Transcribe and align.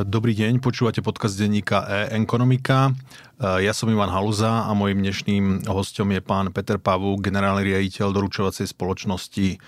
Dobrý 0.00 0.32
deň, 0.32 0.64
počúvate 0.64 1.04
podcast 1.04 1.36
denníka 1.36 1.84
e-ekonomika. 1.84 2.96
Ja 3.36 3.72
som 3.76 3.92
Ivan 3.92 4.08
Haluza 4.08 4.64
a 4.64 4.72
mojim 4.72 5.04
dnešným 5.04 5.68
hostom 5.68 6.16
je 6.16 6.24
pán 6.24 6.48
Peter 6.56 6.80
Pavu, 6.80 7.20
generálny 7.20 7.60
riaditeľ 7.68 8.08
doručovacej 8.08 8.72
spoločnosti 8.72 9.60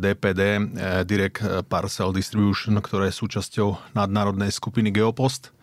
DPD, 0.00 0.40
e, 0.42 0.58
e, 0.58 0.62
Direct 1.06 1.70
Parcel 1.70 2.10
Distribution, 2.10 2.82
ktoré 2.82 3.14
je 3.14 3.20
súčasťou 3.22 3.94
nadnárodnej 3.94 4.50
skupiny 4.50 4.90
Geopost. 4.90 5.54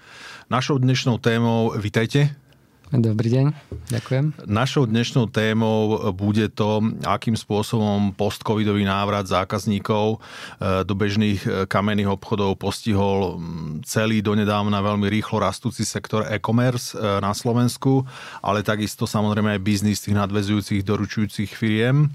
Našou 0.48 0.80
dnešnou 0.80 1.20
témou, 1.20 1.76
vítajte. 1.76 2.47
Dobrý 2.88 3.28
deň, 3.28 3.46
ďakujem. 3.92 4.48
Našou 4.48 4.88
dnešnou 4.88 5.28
témou 5.28 6.00
bude 6.16 6.48
to, 6.48 6.80
akým 7.04 7.36
spôsobom 7.36 8.16
post-covidový 8.16 8.88
návrat 8.88 9.28
zákazníkov 9.28 10.16
e, 10.16 10.88
do 10.88 10.96
bežných 10.96 11.42
e, 11.44 11.50
kamenných 11.68 12.08
obchodov 12.08 12.56
postihol 12.56 13.44
celý 13.84 14.24
donedávna 14.24 14.80
veľmi 14.80 15.04
rýchlo 15.12 15.44
rastúci 15.44 15.84
sektor 15.84 16.32
e-commerce 16.32 16.96
e, 16.96 17.20
na 17.20 17.36
Slovensku, 17.36 18.08
ale 18.40 18.64
takisto 18.64 19.04
samozrejme 19.04 19.60
aj 19.60 19.66
biznis 19.68 20.00
tých 20.00 20.16
nadvezujúcich 20.16 20.80
doručujúcich 20.88 21.60
firiem. 21.60 22.08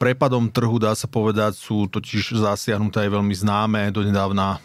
Prepadom 0.00 0.48
trhu, 0.48 0.80
dá 0.80 0.96
sa 0.96 1.04
povedať, 1.04 1.52
sú 1.52 1.84
totiž 1.84 2.32
zasiahnuté 2.32 3.04
aj 3.06 3.10
veľmi 3.12 3.34
známe, 3.36 3.92
donedávna 3.92 4.56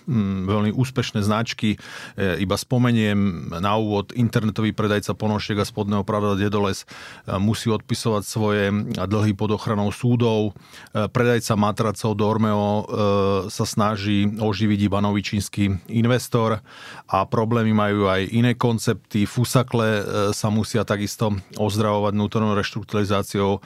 veľmi 0.48 0.72
úspešné 0.72 1.20
značky. 1.20 1.76
Iba 2.16 2.56
spomeniem 2.56 3.52
na 3.60 3.76
úvod 3.76 4.16
internetový 4.16 4.72
predajca 4.72 5.15
Ponošiek 5.16 5.60
a 5.60 5.66
spodného 5.66 6.04
pravda 6.04 6.38
Dedoles 6.38 6.84
e, 6.84 6.86
musí 7.40 7.72
odpisovať 7.72 8.24
svoje 8.24 8.64
dlhy 8.94 9.34
pod 9.34 9.56
ochranou 9.56 9.90
súdov. 9.90 10.52
E, 10.94 11.08
predajca 11.10 11.56
matracov 11.56 12.14
Dormeo 12.14 12.68
e, 12.68 12.84
sa 13.50 13.66
snaží 13.66 14.28
oživiť 14.28 14.80
iba 14.86 15.00
nový 15.00 15.24
čínsky 15.24 15.72
investor 15.90 16.62
a 17.10 17.18
problémy 17.26 17.72
majú 17.74 18.08
aj 18.12 18.22
iné 18.32 18.54
koncepty. 18.54 19.26
Fusakle 19.26 20.04
sa 20.34 20.50
musia 20.50 20.82
takisto 20.84 21.34
ozdravovať 21.58 22.14
vnútornou 22.18 22.58
reštrukturalizáciou. 22.58 23.62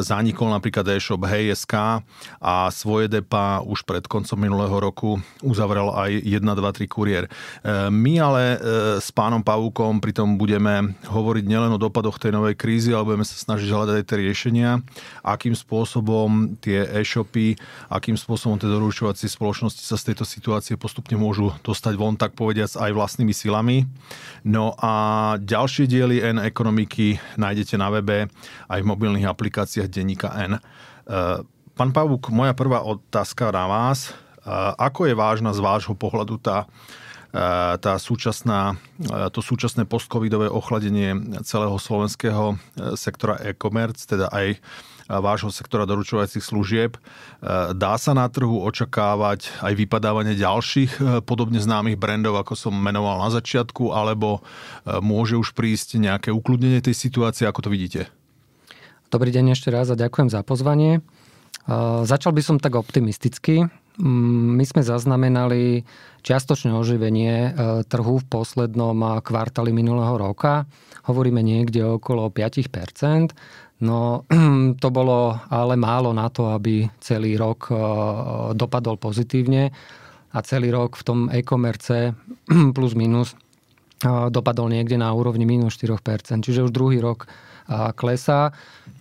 Zanikol 0.00 0.48
napríklad 0.52 0.88
e-shop 0.96 1.22
Hey.sk 1.28 2.00
a 2.40 2.54
svoje 2.72 3.12
depa 3.12 3.60
už 3.64 3.84
pred 3.84 4.04
koncom 4.08 4.38
minulého 4.40 4.72
roku 4.72 5.20
uzavrel 5.44 5.92
aj 5.92 6.10
1, 6.24 6.40
2, 6.40 6.78
3 6.80 6.88
kuriér. 6.88 7.24
My 7.92 8.14
ale 8.18 8.44
s 8.98 9.08
pánom 9.12 9.44
Pavúkom 9.44 10.00
pritom 10.00 10.40
budeme 10.40 10.87
hovoriť 11.08 11.44
nielen 11.44 11.74
o 11.74 11.78
dopadoch 11.80 12.20
tej 12.20 12.32
novej 12.34 12.54
krízy, 12.58 12.92
ale 12.92 13.08
budeme 13.08 13.26
sa 13.26 13.36
snažiť 13.36 13.68
hľadať 13.68 13.94
aj 14.00 14.04
tie 14.06 14.18
riešenia, 14.20 14.70
akým 15.24 15.54
spôsobom 15.56 16.58
tie 16.60 16.84
e-shopy, 16.98 17.56
akým 17.92 18.14
spôsobom 18.14 18.60
tie 18.60 18.68
doručovacie 18.68 19.28
spoločnosti 19.28 19.82
sa 19.82 19.96
z 19.96 20.12
tejto 20.12 20.24
situácie 20.24 20.74
postupne 20.80 21.16
môžu 21.18 21.54
dostať 21.64 21.94
von, 21.96 22.14
tak 22.14 22.36
povediac, 22.36 22.72
aj 22.74 22.90
vlastnými 22.92 23.32
silami. 23.32 23.88
No 24.44 24.76
a 24.78 25.34
ďalšie 25.40 25.88
diely 25.88 26.22
N 26.22 26.38
ekonomiky 26.42 27.18
nájdete 27.40 27.74
na 27.76 27.88
webe 27.90 28.30
aj 28.68 28.80
v 28.82 28.90
mobilných 28.90 29.26
aplikáciách 29.28 29.88
denníka 29.88 30.30
N. 30.36 30.52
E, 30.56 30.60
pán 31.74 31.90
Pavúk, 31.90 32.30
moja 32.30 32.52
prvá 32.52 32.84
otázka 32.84 33.50
na 33.50 33.66
vás. 33.66 34.08
E, 34.08 34.12
ako 34.76 35.08
je 35.08 35.14
vážna 35.16 35.50
z 35.52 35.60
vášho 35.60 35.96
pohľadu 35.96 36.38
tá 36.38 36.68
tá 37.78 37.94
súčasná, 38.00 38.80
to 39.36 39.40
súčasné 39.44 39.84
postcovidové 39.84 40.48
ochladenie 40.48 41.12
celého 41.44 41.76
slovenského 41.76 42.56
e, 42.56 42.96
sektora 42.96 43.36
e-commerce, 43.44 44.08
teda 44.08 44.32
aj 44.32 44.56
vášho 45.08 45.48
sektora 45.48 45.88
doručovacích 45.88 46.40
služieb. 46.40 46.96
E, 46.96 47.00
dá 47.76 48.00
sa 48.00 48.16
na 48.16 48.24
trhu 48.32 48.64
očakávať 48.64 49.60
aj 49.60 49.72
vypadávanie 49.76 50.40
ďalších 50.40 50.92
e, 50.96 51.00
podobne 51.20 51.60
známych 51.60 52.00
brandov, 52.00 52.40
ako 52.40 52.56
som 52.56 52.72
menoval 52.72 53.20
na 53.20 53.28
začiatku, 53.28 53.92
alebo 53.92 54.40
môže 54.88 55.36
už 55.36 55.52
prísť 55.52 56.00
nejaké 56.00 56.32
ukludnenie 56.32 56.80
tej 56.80 56.96
situácie, 56.96 57.44
ako 57.44 57.68
to 57.68 57.72
vidíte? 57.72 58.00
Dobrý 59.12 59.32
deň 59.32 59.52
ešte 59.52 59.68
raz 59.68 59.88
a 59.92 59.96
ďakujem 59.96 60.28
za 60.32 60.40
pozvanie. 60.44 61.00
Začal 62.04 62.32
by 62.32 62.42
som 62.44 62.56
tak 62.56 62.76
optimisticky. 62.76 63.68
Mm, 63.98 64.54
my 64.54 64.64
sme 64.64 64.82
zaznamenali 64.86 65.82
čiastočné 66.22 66.70
oživenie 66.70 67.34
e, 67.34 67.50
trhu 67.82 68.22
v 68.22 68.26
poslednom 68.30 68.94
e, 68.94 69.06
kvartáli 69.18 69.74
minulého 69.74 70.14
roka. 70.14 70.70
Hovoríme 71.10 71.42
niekde 71.42 71.82
okolo 71.82 72.30
5%. 72.30 73.34
No 73.82 74.22
to 74.82 74.88
bolo 74.94 75.34
ale 75.50 75.74
málo 75.74 76.14
na 76.14 76.30
to, 76.30 76.46
aby 76.54 76.86
celý 77.02 77.34
rok 77.34 77.70
e, 77.70 77.74
dopadol 78.54 79.02
pozitívne 79.02 79.74
a 80.30 80.38
celý 80.46 80.70
rok 80.70 80.94
v 80.94 81.02
tom 81.02 81.18
e-commerce 81.34 82.14
plus 82.76 82.94
minus 82.94 83.34
dopadol 84.06 84.70
niekde 84.70 84.94
na 84.94 85.10
úrovni 85.10 85.42
minus 85.42 85.74
4%. 85.74 86.46
Čiže 86.46 86.62
už 86.62 86.70
druhý 86.70 87.02
rok 87.02 87.26
klesá. 87.98 88.54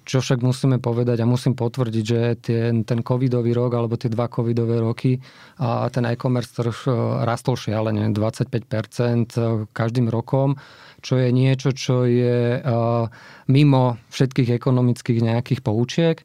Čo 0.08 0.24
však 0.24 0.40
musíme 0.40 0.80
povedať 0.80 1.20
a 1.20 1.28
musím 1.28 1.52
potvrdiť, 1.52 2.04
že 2.08 2.20
ten, 2.40 2.88
ten 2.88 3.04
covidový 3.04 3.52
rok 3.52 3.76
alebo 3.76 4.00
tie 4.00 4.08
dva 4.08 4.32
covidové 4.32 4.80
roky 4.80 5.20
a 5.60 5.92
ten 5.92 6.08
e-commerce 6.08 6.56
trh 6.56 6.88
e, 6.88 6.92
rastol 7.28 7.60
šialene 7.60 8.16
25% 8.16 8.56
e, 8.56 9.68
každým 9.76 10.08
rokom, 10.08 10.56
čo 11.04 11.20
je 11.20 11.28
niečo, 11.36 11.76
čo 11.76 12.08
je 12.08 12.56
e, 12.56 12.60
mimo 13.52 14.00
všetkých 14.08 14.56
ekonomických 14.56 15.20
nejakých 15.20 15.60
poučiek. 15.60 16.24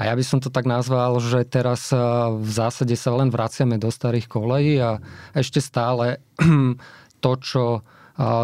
A 0.00 0.08
ja 0.08 0.16
by 0.16 0.24
som 0.24 0.40
to 0.40 0.48
tak 0.48 0.64
nazval, 0.64 1.20
že 1.20 1.44
teraz 1.44 1.90
v 2.30 2.48
zásade 2.48 2.94
sa 2.94 3.12
len 3.18 3.34
vraciame 3.34 3.82
do 3.82 3.90
starých 3.90 4.30
kolejí 4.30 4.78
a 4.78 5.02
ešte 5.34 5.60
stále 5.60 6.22
to, 7.24 7.32
čo 7.42 7.84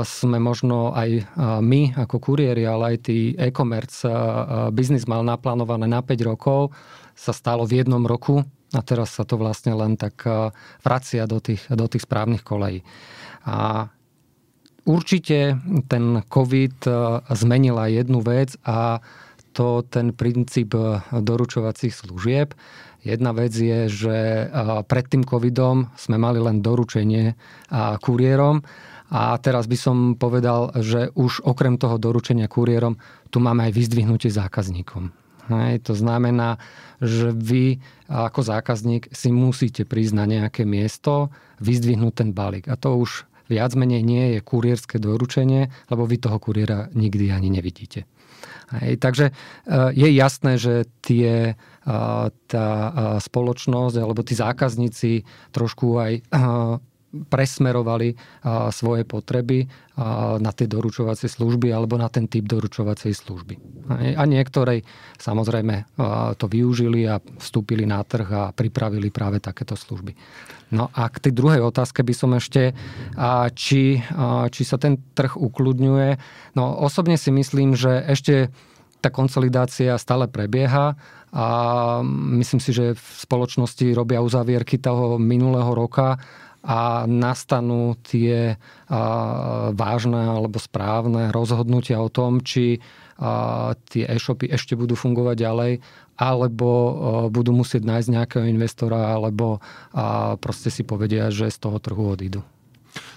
sme 0.07 0.39
možno 0.39 0.95
aj 0.95 1.27
my 1.59 1.99
ako 1.99 2.23
kuriéri, 2.23 2.63
ale 2.63 2.95
aj 2.95 3.11
tí 3.11 3.35
e-commerce 3.35 4.07
biznis 4.71 5.11
mal 5.11 5.27
naplánované 5.27 5.91
na 5.91 5.99
5 5.99 6.31
rokov, 6.31 6.71
sa 7.19 7.35
stalo 7.35 7.67
v 7.67 7.83
jednom 7.83 8.07
roku 8.07 8.47
a 8.71 8.81
teraz 8.87 9.19
sa 9.19 9.27
to 9.27 9.35
vlastne 9.35 9.75
len 9.75 9.99
tak 9.99 10.23
vracia 10.87 11.27
do 11.27 11.43
tých, 11.43 11.67
do 11.75 11.91
tých 11.91 12.07
správnych 12.07 12.47
kolejí. 12.47 12.87
A 13.43 13.91
určite 14.87 15.59
ten 15.91 16.23
COVID 16.23 16.87
zmenila 17.35 17.91
jednu 17.91 18.23
vec 18.23 18.55
a 18.63 19.03
to 19.55 19.83
ten 19.87 20.15
princíp 20.15 20.75
doručovacích 21.11 21.95
služieb. 21.95 22.55
Jedna 23.03 23.35
vec 23.35 23.55
je, 23.55 23.91
že 23.91 24.17
pred 24.87 25.07
tým 25.07 25.27
covidom 25.27 25.91
sme 25.99 26.19
mali 26.19 26.39
len 26.39 26.63
doručenie 26.63 27.35
kuriérom 28.03 28.63
a 29.15 29.39
teraz 29.39 29.71
by 29.71 29.79
som 29.79 29.97
povedal, 30.19 30.75
že 30.83 31.15
už 31.15 31.47
okrem 31.47 31.79
toho 31.79 32.03
doručenia 32.03 32.51
kuriérom, 32.51 32.99
tu 33.31 33.39
máme 33.39 33.71
aj 33.71 33.73
vyzdvihnutie 33.79 34.27
zákazníkom. 34.35 35.15
Hej, 35.55 35.87
to 35.87 35.95
znamená, 35.95 36.59
že 36.99 37.31
vy 37.31 37.79
ako 38.11 38.43
zákazník 38.43 39.13
si 39.15 39.31
musíte 39.31 39.87
prísť 39.87 40.15
na 40.19 40.25
nejaké 40.27 40.67
miesto, 40.67 41.31
vyzdvihnúť 41.63 42.13
ten 42.17 42.31
balík. 42.35 42.67
A 42.67 42.75
to 42.75 42.99
už 42.99 43.29
viac 43.47 43.77
menej 43.77 44.03
nie 44.03 44.35
je 44.35 44.41
kurierské 44.41 44.97
doručenie, 44.99 45.71
lebo 45.93 46.09
vy 46.09 46.17
toho 46.19 46.41
kuriéra 46.41 46.89
nikdy 46.97 47.31
ani 47.31 47.53
nevidíte. 47.55 48.09
Hej, 48.73 48.99
takže 48.99 49.31
e, 49.31 49.33
je 49.93 50.09
jasné, 50.17 50.57
že 50.57 50.89
tie, 51.05 51.53
e, 51.53 51.93
tá 52.49 52.69
e, 52.81 52.91
spoločnosť 53.21 53.97
alebo 54.01 54.25
tí 54.25 54.35
zákazníci 54.35 55.23
trošku 55.53 56.01
aj 56.01 56.13
presmerovali 57.31 58.15
svoje 58.75 59.07
potreby 59.07 59.67
na 60.43 60.51
tie 60.51 60.67
doručovacie 60.67 61.31
služby 61.31 61.71
alebo 61.71 61.95
na 61.95 62.11
ten 62.11 62.27
typ 62.27 62.51
doručovacej 62.51 63.15
služby. 63.15 63.55
A 64.19 64.23
niektorí 64.27 64.83
samozrejme 65.23 65.95
to 66.35 66.47
využili 66.51 67.07
a 67.07 67.23
vstúpili 67.39 67.87
na 67.87 68.03
trh 68.03 68.29
a 68.35 68.43
pripravili 68.51 69.15
práve 69.15 69.39
takéto 69.39 69.79
služby. 69.79 70.19
No 70.75 70.91
a 70.91 71.07
k 71.07 71.31
tej 71.31 71.33
druhej 71.39 71.63
otázke 71.63 72.03
by 72.03 72.15
som 72.17 72.35
ešte, 72.35 72.75
či, 73.55 74.03
či 74.51 74.63
sa 74.67 74.77
ten 74.81 74.99
trh 75.15 75.39
ukludňuje. 75.39 76.11
No 76.59 76.75
osobne 76.83 77.15
si 77.15 77.31
myslím, 77.31 77.79
že 77.79 78.03
ešte 78.03 78.51
tá 78.99 79.13
konsolidácia 79.13 79.95
stále 80.01 80.27
prebieha 80.27 80.97
a 81.35 81.47
myslím 82.41 82.57
si, 82.57 82.73
že 82.73 82.97
v 82.97 83.07
spoločnosti 83.21 83.85
robia 83.93 84.25
uzavierky 84.25 84.81
toho 84.81 85.21
minulého 85.21 85.77
roka 85.77 86.17
a 86.65 87.05
nastanú 87.05 87.93
tie 88.01 88.57
vážne 89.77 90.21
alebo 90.33 90.57
správne 90.57 91.29
rozhodnutia 91.29 92.01
o 92.01 92.09
tom, 92.09 92.41
či 92.41 92.81
tie 93.93 94.05
e-shopy 94.09 94.49
ešte 94.51 94.75
budú 94.75 94.97
fungovať 94.99 95.37
ďalej, 95.39 95.73
alebo 96.19 96.69
budú 97.31 97.53
musieť 97.55 97.87
nájsť 97.87 98.09
nejakého 98.11 98.45
investora, 98.49 99.15
alebo 99.15 99.61
proste 100.43 100.73
si 100.73 100.83
povedia, 100.83 101.31
že 101.31 101.53
z 101.53 101.59
toho 101.63 101.79
trhu 101.79 102.11
odídu. 102.11 102.43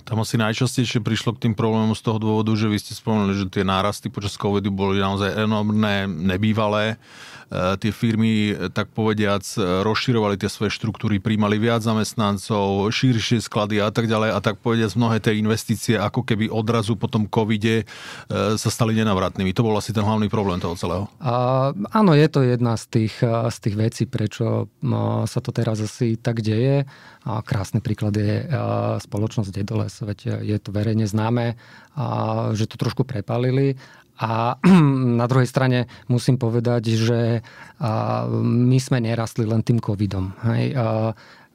Tam 0.10 0.18
asi 0.18 0.42
najčastejšie 0.42 1.06
prišlo 1.06 1.38
k 1.38 1.48
tým 1.48 1.54
problémom 1.54 1.94
z 1.94 2.02
toho 2.02 2.18
dôvodu, 2.18 2.50
že 2.58 2.66
vy 2.66 2.82
ste 2.82 2.98
spomenuli, 2.98 3.38
že 3.38 3.46
tie 3.54 3.62
nárasty 3.62 4.10
počas 4.10 4.34
covidu 4.34 4.74
boli 4.74 4.98
naozaj 4.98 5.38
enormné, 5.38 6.10
nebývalé. 6.10 6.98
Tie 7.52 7.92
firmy, 7.96 8.52
tak 8.76 8.92
povediac, 8.92 9.44
rozširovali 9.88 10.36
tie 10.36 10.52
svoje 10.52 10.76
štruktúry, 10.76 11.24
príjmali 11.24 11.56
viac 11.56 11.80
zamestnancov, 11.80 12.92
širšie 12.92 13.40
sklady 13.40 13.80
a 13.80 13.88
tak 13.88 14.12
ďalej 14.12 14.36
a 14.36 14.40
tak 14.44 14.60
povediac 14.60 14.92
mnohé 15.00 15.24
tie 15.24 15.40
investície 15.40 15.96
ako 15.96 16.28
keby 16.28 16.52
odrazu 16.52 17.00
po 17.00 17.08
tom 17.08 17.24
covide 17.26 17.88
sa 18.32 18.70
stali 18.70 18.92
nenavratnými. 19.00 19.56
To 19.56 19.64
bol 19.64 19.80
asi 19.80 19.96
ten 19.96 20.04
hlavný 20.04 20.28
problém 20.28 20.60
toho 20.60 20.76
celého. 20.76 21.08
A, 21.24 21.72
áno, 21.96 22.12
je 22.12 22.28
to 22.28 22.44
jedna 22.44 22.76
z 22.76 22.84
tých, 22.92 23.16
z 23.24 23.58
tých 23.64 23.76
vecí, 23.80 24.04
prečo 24.04 24.68
sa 25.28 25.40
to 25.40 25.56
teraz 25.56 25.80
asi 25.80 26.20
tak 26.20 26.44
deje. 26.44 26.84
A 27.28 27.44
krásny 27.44 27.84
príklad 27.84 28.16
je 28.16 28.48
spoločnosť 29.04 29.52
Dedoles, 29.52 29.96
veď 30.00 30.44
je 30.44 30.58
to 30.60 30.72
verejne 30.72 31.04
známe, 31.08 31.60
že 32.56 32.68
to 32.68 32.80
trošku 32.80 33.04
prepalili 33.04 33.76
a 34.18 34.58
na 35.22 35.26
druhej 35.30 35.50
strane 35.50 35.86
musím 36.10 36.42
povedať, 36.42 36.98
že 36.98 37.22
my 38.42 38.78
sme 38.82 38.98
nerastli 39.02 39.46
len 39.46 39.62
tým 39.62 39.78
covidom. 39.78 40.34
Hej. 40.46 40.74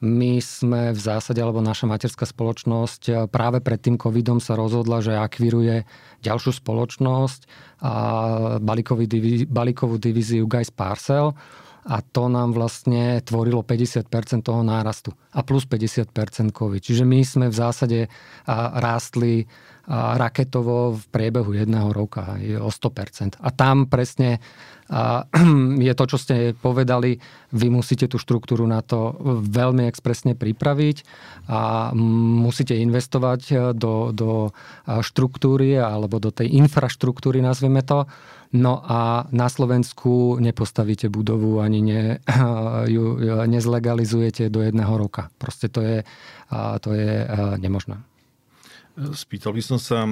My 0.02 0.42
sme 0.42 0.90
v 0.90 0.98
zásade, 0.98 1.38
alebo 1.38 1.62
naša 1.62 1.86
materská 1.86 2.26
spoločnosť 2.26 3.30
práve 3.30 3.62
pred 3.62 3.78
tým 3.78 3.94
covidom 3.94 4.42
sa 4.42 4.58
rozhodla, 4.58 4.98
že 4.98 5.14
akviruje 5.14 5.86
ďalšiu 6.26 6.58
spoločnosť, 6.58 7.40
a 7.82 8.58
balíkovú 9.46 9.96
divíziu 9.98 10.46
Guys 10.50 10.74
Parcel 10.74 11.38
a 11.82 11.98
to 11.98 12.30
nám 12.30 12.54
vlastne 12.54 13.18
tvorilo 13.26 13.66
50% 13.66 14.06
toho 14.46 14.62
nárastu 14.62 15.10
a 15.34 15.42
plus 15.42 15.66
50% 15.66 16.14
COVID. 16.54 16.78
Čiže 16.78 17.02
my 17.02 17.20
sme 17.26 17.46
v 17.50 17.56
zásade 17.58 17.98
rástli 18.78 19.50
raketovo 19.90 20.94
v 20.94 21.04
priebehu 21.10 21.52
jedného 21.52 21.90
roka 21.90 22.38
o 22.62 22.70
100%. 22.70 23.42
A 23.42 23.48
tam 23.50 23.90
presne 23.90 24.38
je 25.88 25.92
to, 25.96 26.04
čo 26.04 26.18
ste 26.20 26.52
povedali, 26.52 27.16
vy 27.56 27.66
musíte 27.72 28.06
tú 28.06 28.20
štruktúru 28.20 28.68
na 28.68 28.84
to 28.84 29.16
veľmi 29.42 29.88
expresne 29.88 30.36
pripraviť 30.36 30.96
a 31.48 31.90
musíte 31.96 32.76
investovať 32.76 33.72
do, 33.72 34.12
do 34.12 34.52
štruktúry 34.86 35.80
alebo 35.80 36.20
do 36.20 36.28
tej 36.28 36.52
infraštruktúry, 36.60 37.40
nazvime 37.40 37.80
to, 37.82 38.04
No 38.52 38.84
a 38.84 39.24
na 39.32 39.48
Slovensku 39.48 40.36
nepostavíte 40.36 41.08
budovu 41.08 41.64
ani 41.64 41.80
ne, 41.80 42.02
ju 42.94 43.16
nezlegalizujete 43.48 44.52
do 44.52 44.60
jedného 44.60 44.92
roka. 44.92 45.32
Proste 45.40 45.72
to 45.72 45.80
je, 45.80 46.04
to 46.84 46.92
je 46.92 47.24
nemožné. 47.56 48.11
Spýtal 48.92 49.56
by 49.56 49.62
som 49.64 49.80
sa, 49.80 50.04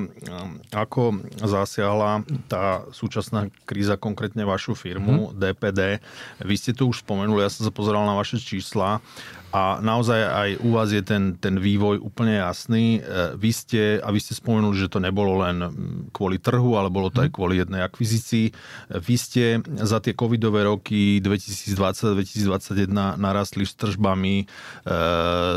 ako 0.73 1.21
zasiahla 1.37 2.25
tá 2.49 2.89
súčasná 2.97 3.53
kríza 3.69 4.01
konkrétne 4.01 4.49
vašu 4.49 4.73
firmu, 4.73 5.31
mm. 5.31 5.37
DPD. 5.37 6.01
Vy 6.41 6.55
ste 6.57 6.73
to 6.73 6.89
už 6.89 7.05
spomenuli, 7.05 7.45
ja 7.45 7.53
som 7.53 7.69
sa 7.69 7.73
pozeral 7.73 8.09
na 8.09 8.17
vaše 8.17 8.41
čísla 8.41 9.05
a 9.51 9.83
naozaj 9.83 10.21
aj 10.23 10.51
u 10.63 10.71
vás 10.79 10.95
je 10.95 11.03
ten, 11.03 11.35
ten 11.35 11.59
vývoj 11.59 11.99
úplne 11.99 12.39
jasný. 12.39 13.03
E, 13.03 13.35
vy 13.35 13.51
ste, 13.51 13.83
a 13.99 14.15
vy 14.15 14.23
ste 14.23 14.39
spomenuli, 14.39 14.79
že 14.79 14.87
to 14.87 15.03
nebolo 15.03 15.43
len 15.43 15.59
kvôli 16.15 16.39
trhu, 16.39 16.79
ale 16.79 16.87
bolo 16.87 17.11
to 17.11 17.27
aj 17.27 17.31
mhm. 17.31 17.35
kvôli 17.35 17.55
jednej 17.59 17.83
akvizícii. 17.83 18.47
E, 18.49 18.53
vy 19.03 19.17
ste 19.19 19.59
za 19.83 19.99
tie 19.99 20.15
covidové 20.15 20.63
roky 20.63 21.19
2020-2021 21.19 22.87
narastli 23.19 23.67
s 23.67 23.75
tržbami 23.75 24.47
e, 24.47 24.95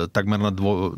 takmer 0.10 0.42
na, 0.42 0.50
dvo, 0.50 0.98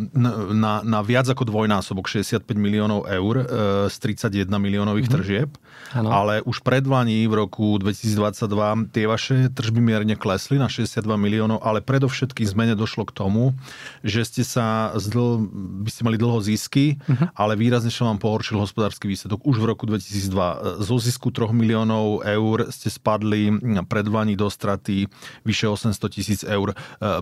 na, 0.55 0.79
na 0.79 0.99
viac 1.03 1.27
ako 1.27 1.51
dvojnásobok, 1.51 2.07
65 2.07 2.47
miliónov 2.55 3.11
eur 3.11 3.35
e, 3.43 3.45
z 3.91 3.95
31 4.23 4.47
miliónových 4.55 5.11
mm-hmm. 5.11 5.19
tržieb. 5.19 5.49
Ano. 5.91 6.09
Ale 6.15 6.39
už 6.47 6.63
predvaní 6.63 7.27
v 7.27 7.43
roku 7.43 7.75
2022 7.75 8.95
tie 8.95 9.05
vaše 9.05 9.51
tržby 9.51 9.83
mierne 9.83 10.15
klesli 10.15 10.55
na 10.55 10.71
62 10.71 11.03
miliónov, 11.19 11.59
ale 11.59 11.83
predovšetkým 11.83 12.47
zmene 12.47 12.73
do 12.73 12.84
došlo 12.85 13.09
k 13.09 13.17
tomu, 13.17 13.57
že 14.05 14.21
ste 14.21 14.45
sa 14.45 14.93
zdl, 14.93 15.49
by 15.81 15.89
ste 15.89 16.05
mali 16.05 16.21
dlho 16.21 16.37
zisky, 16.45 17.01
uh-huh. 17.01 17.33
ale 17.33 17.57
výrazne 17.57 17.89
sa 17.89 18.05
vám 18.05 18.21
pohoršil 18.21 18.61
hospodársky 18.61 19.09
výsledok. 19.09 19.41
Už 19.41 19.57
v 19.57 19.65
roku 19.65 19.89
2002 19.89 20.85
zo 20.85 20.95
zisku 21.01 21.33
3 21.33 21.49
miliónov 21.49 22.21
eur 22.21 22.69
ste 22.69 22.93
spadli 22.93 23.49
pred 23.89 24.05
Vani 24.05 24.37
do 24.37 24.45
straty 24.45 25.09
vyše 25.41 25.65
800 25.65 25.97
tisíc 26.13 26.45
eur. 26.45 26.71
E, 26.71 26.75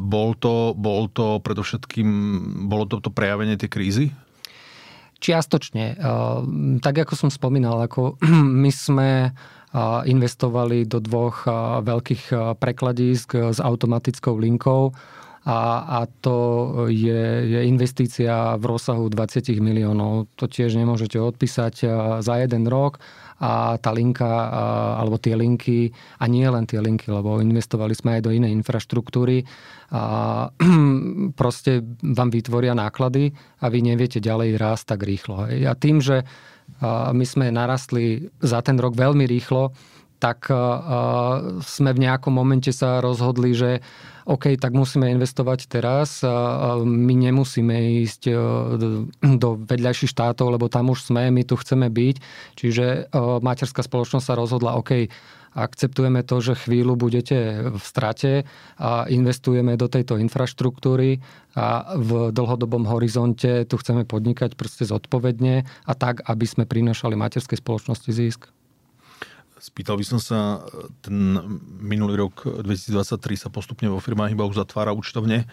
bol 0.03 0.35
to, 0.35 0.75
bol 0.75 1.07
to 1.07 1.39
predovšetkým, 1.39 2.07
bolo 2.67 2.83
to, 2.83 2.99
to 2.99 3.07
prejavenie 3.07 3.55
tej 3.55 3.71
krízy? 3.71 4.05
Čiastočne. 5.23 5.95
E, 5.95 6.05
tak 6.83 7.07
ako 7.07 7.15
som 7.15 7.29
spomínal, 7.31 7.79
ako 7.79 8.19
my 8.67 8.71
sme 8.75 9.31
investovali 10.05 10.85
do 10.85 11.01
dvoch 11.01 11.49
veľkých 11.81 12.29
prekladísk 12.61 13.57
s 13.57 13.57
automatickou 13.57 14.37
linkou 14.37 14.93
a, 15.43 15.59
a 15.83 15.99
to 16.23 16.37
je, 16.87 17.51
je 17.51 17.59
investícia 17.67 18.55
v 18.55 18.63
rozsahu 18.63 19.11
20 19.11 19.43
miliónov. 19.59 20.31
To 20.39 20.47
tiež 20.47 20.79
nemôžete 20.79 21.19
odpísať 21.19 21.75
za 22.23 22.35
jeden 22.39 22.63
rok 22.71 23.03
a 23.43 23.75
tá 23.75 23.91
linka, 23.91 24.23
alebo 24.95 25.19
tie 25.19 25.35
linky, 25.35 25.91
a 26.23 26.31
nie 26.31 26.47
len 26.47 26.63
tie 26.63 26.79
linky, 26.79 27.11
lebo 27.11 27.43
investovali 27.43 27.91
sme 27.91 28.15
aj 28.15 28.21
do 28.23 28.31
inej 28.31 28.55
infraštruktúry, 28.63 29.43
a 29.93 30.47
proste 31.39 31.85
vám 32.01 32.33
vytvoria 32.33 32.73
náklady 32.73 33.35
a 33.61 33.69
vy 33.69 33.83
neviete 33.83 34.23
ďalej 34.23 34.57
rásť 34.57 34.95
tak 34.95 35.05
rýchlo. 35.05 35.45
A 35.45 35.73
tým, 35.77 36.01
že 36.01 36.25
my 37.13 37.25
sme 37.27 37.53
narastli 37.53 38.31
za 38.41 38.65
ten 38.65 38.79
rok 38.81 38.97
veľmi 38.97 39.29
rýchlo, 39.29 39.75
tak 40.23 40.47
sme 41.67 41.91
v 41.91 41.99
nejakom 41.99 42.31
momente 42.31 42.71
sa 42.71 43.03
rozhodli, 43.03 43.51
že 43.51 43.83
OK, 44.23 44.55
tak 44.55 44.71
musíme 44.71 45.11
investovať 45.11 45.67
teraz. 45.67 46.23
My 46.83 47.11
nemusíme 47.11 47.99
ísť 48.07 48.31
e, 48.31 48.33
do 49.43 49.49
vedľajších 49.59 50.15
štátov, 50.15 50.55
lebo 50.55 50.71
tam 50.71 50.95
už 50.95 51.11
sme, 51.11 51.27
my 51.27 51.43
tu 51.43 51.59
chceme 51.59 51.91
byť. 51.91 52.15
Čiže 52.55 53.11
materská 53.43 53.83
spoločnosť 53.83 54.23
sa 54.23 54.39
rozhodla, 54.39 54.79
OK, 54.79 55.11
akceptujeme 55.53 56.23
to, 56.23 56.39
že 56.39 56.55
chvíľu 56.65 56.95
budete 56.95 57.69
v 57.75 57.83
strate 57.83 58.47
a 58.79 59.05
investujeme 59.11 59.75
do 59.75 59.91
tejto 59.91 60.17
infraštruktúry 60.17 61.21
a 61.53 61.93
v 61.99 62.33
dlhodobom 62.33 62.89
horizonte 62.89 63.67
tu 63.69 63.75
chceme 63.77 64.07
podnikať 64.07 64.57
proste 64.57 64.87
zodpovedne 64.87 65.67
a 65.67 65.93
tak, 65.93 66.25
aby 66.25 66.45
sme 66.47 66.63
prinašali 66.65 67.13
materskej 67.13 67.61
spoločnosti 67.61 68.09
zisk. 68.09 68.62
Spýtal 69.63 69.95
by 69.95 70.03
som 70.03 70.19
sa, 70.19 70.59
ten 70.99 71.39
minulý 71.79 72.27
rok 72.27 72.43
2023 72.67 73.15
sa 73.39 73.47
postupne 73.47 73.87
vo 73.87 74.03
firmách 74.03 74.35
iba 74.35 74.43
už 74.43 74.59
zatvára 74.59 74.91
účtovne. 74.91 75.47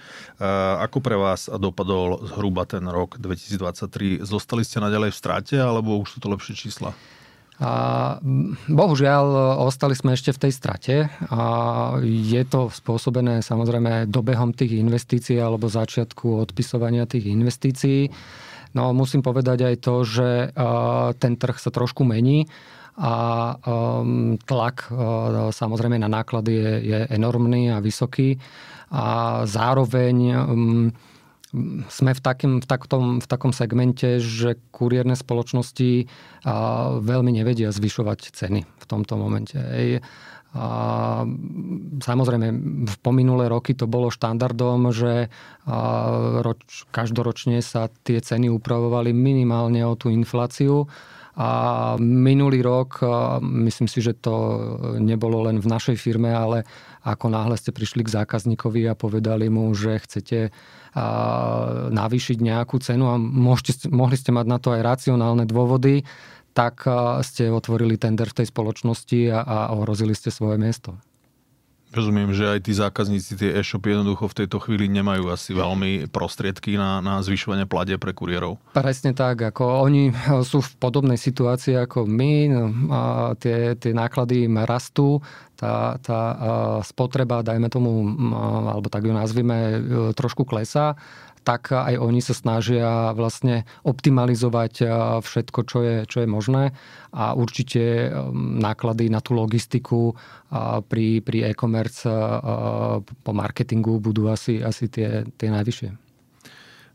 Ako 0.83 0.99
pre 0.99 1.15
vás 1.15 1.47
dopadol 1.47 2.19
zhruba 2.27 2.67
ten 2.67 2.83
rok 2.91 3.23
2023? 3.23 4.27
Zostali 4.27 4.67
ste 4.67 4.83
naďalej 4.83 5.15
v 5.15 5.21
stráte, 5.23 5.57
alebo 5.63 5.95
už 6.03 6.19
sú 6.19 6.19
to 6.19 6.27
lepšie 6.27 6.59
čísla? 6.59 6.91
A, 7.63 8.19
bohužiaľ, 8.67 9.63
ostali 9.63 9.95
sme 9.95 10.19
ešte 10.19 10.35
v 10.35 10.43
tej 10.43 10.53
strate 10.59 10.97
a 11.31 11.43
je 12.03 12.43
to 12.51 12.67
spôsobené 12.67 13.47
samozrejme 13.47 14.11
dobehom 14.11 14.51
tých 14.51 14.75
investícií 14.75 15.39
alebo 15.39 15.71
začiatku 15.71 16.51
odpisovania 16.51 17.07
tých 17.07 17.31
investícií. 17.31 18.11
No 18.75 18.91
musím 18.91 19.23
povedať 19.23 19.71
aj 19.71 19.77
to, 19.87 20.03
že 20.03 20.51
ten 21.23 21.39
trh 21.39 21.63
sa 21.63 21.71
trošku 21.71 22.03
mení 22.03 22.51
a 22.99 23.13
um, 23.55 24.35
tlak 24.43 24.91
uh, 24.91 25.53
samozrejme 25.55 26.01
na 26.01 26.11
náklady 26.11 26.53
je, 26.53 26.73
je 26.91 26.99
enormný 27.15 27.71
a 27.71 27.79
vysoký 27.79 28.41
a 28.91 29.43
zároveň 29.47 30.17
um, 30.35 30.91
sme 31.91 32.15
v, 32.15 32.21
takým, 32.23 32.63
v, 32.63 32.67
takom, 32.67 33.19
v 33.19 33.27
takom 33.27 33.51
segmente, 33.51 34.23
že 34.23 34.59
kuriérne 34.71 35.19
spoločnosti 35.19 36.07
uh, 36.07 36.99
veľmi 37.03 37.31
nevedia 37.35 37.75
zvyšovať 37.75 38.35
ceny 38.35 38.61
v 38.67 38.85
tomto 38.87 39.19
momente. 39.19 39.59
Ej, 39.59 40.03
a 40.51 41.23
samozrejme, 42.03 42.47
v 42.83 42.97
pominulé 43.07 43.47
roky 43.47 43.71
to 43.71 43.87
bolo 43.87 44.11
štandardom, 44.11 44.91
že 44.91 45.31
roč, 46.43 46.91
každoročne 46.91 47.63
sa 47.63 47.87
tie 48.03 48.19
ceny 48.19 48.51
upravovali 48.51 49.15
minimálne 49.15 49.87
o 49.87 49.95
tú 49.95 50.11
infláciu 50.11 50.91
a 51.41 51.51
minulý 51.97 52.61
rok, 52.61 53.01
myslím 53.41 53.89
si, 53.89 54.05
že 54.05 54.13
to 54.13 54.61
nebolo 55.01 55.49
len 55.49 55.57
v 55.57 55.73
našej 55.73 55.97
firme, 55.97 56.29
ale 56.29 56.69
ako 57.01 57.33
náhle 57.33 57.57
ste 57.57 57.73
prišli 57.73 58.05
k 58.05 58.13
zákazníkovi 58.13 58.85
a 58.85 58.93
povedali 58.93 59.49
mu, 59.49 59.73
že 59.73 60.05
chcete 60.05 60.53
navýšiť 61.97 62.39
nejakú 62.45 62.77
cenu 62.85 63.09
a 63.09 63.17
môžete, 63.17 63.89
mohli 63.89 64.21
ste 64.21 64.37
mať 64.37 64.47
na 64.53 64.59
to 64.61 64.77
aj 64.77 64.85
racionálne 64.85 65.49
dôvody, 65.49 66.05
tak 66.53 66.85
ste 67.25 67.49
otvorili 67.49 67.97
tender 67.97 68.29
v 68.29 68.45
tej 68.45 68.53
spoločnosti 68.53 69.33
a, 69.33 69.41
a 69.41 69.57
ohrozili 69.73 70.13
ste 70.13 70.29
svoje 70.29 70.61
miesto. 70.61 71.01
Rozumiem, 71.91 72.31
že 72.31 72.47
aj 72.47 72.71
tí 72.71 72.73
zákazníci, 72.73 73.35
tie 73.35 73.51
e-shopy 73.59 73.91
jednoducho 73.91 74.31
v 74.31 74.39
tejto 74.47 74.63
chvíli 74.63 74.87
nemajú 74.87 75.27
asi 75.27 75.51
veľmi 75.51 76.07
prostriedky 76.07 76.79
na, 76.79 77.03
na 77.03 77.19
zvyšovanie 77.19 77.67
plade 77.67 77.99
pre 77.99 78.15
kuriérov. 78.15 78.63
Presne 78.71 79.11
tak, 79.11 79.43
ako 79.43 79.91
oni 79.91 80.15
sú 80.47 80.63
v 80.63 80.71
podobnej 80.79 81.19
situácii 81.19 81.75
ako 81.75 82.07
my 82.07 82.33
no, 82.47 82.63
a 82.95 83.01
tie, 83.35 83.75
tie 83.75 83.91
náklady 83.91 84.47
im 84.47 84.63
rastú, 84.63 85.19
tá, 85.59 85.99
tá 85.99 86.21
spotreba, 86.87 87.43
dajme 87.43 87.67
tomu, 87.67 88.07
alebo 88.71 88.87
tak 88.87 89.05
ju 89.05 89.13
nazvime, 89.13 89.83
trošku 90.15 90.47
klesá, 90.47 90.95
tak 91.45 91.73
aj 91.73 91.97
oni 91.97 92.21
sa 92.21 92.37
snažia 92.37 93.17
vlastne 93.17 93.65
optimalizovať 93.85 94.85
všetko, 95.25 95.59
čo 95.65 95.79
je, 95.81 95.97
čo 96.05 96.25
je 96.25 96.29
možné 96.29 96.73
a 97.11 97.33
určite 97.35 98.13
náklady 98.35 99.09
na 99.09 99.19
tú 99.25 99.35
logistiku 99.35 100.15
pri, 100.87 101.25
pri 101.25 101.39
e-commerce 101.51 102.07
po 103.25 103.33
marketingu 103.33 103.99
budú 103.99 104.29
asi, 104.29 104.61
asi 104.63 104.87
tie, 104.87 105.25
tie 105.39 105.49
najvyššie. 105.49 106.10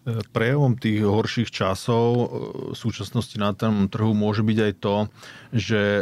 Prejavom 0.05 0.77
tých 0.77 1.01
horších 1.01 1.50
časov 1.50 2.09
e, 2.13 2.25
v 2.71 2.77
súčasnosti 2.77 3.33
na 3.41 3.57
tom 3.57 3.89
trhu 3.89 4.13
môže 4.13 4.45
byť 4.45 4.57
aj 4.62 4.74
to, 4.77 4.95
že 5.50 5.81
e, 5.81 6.01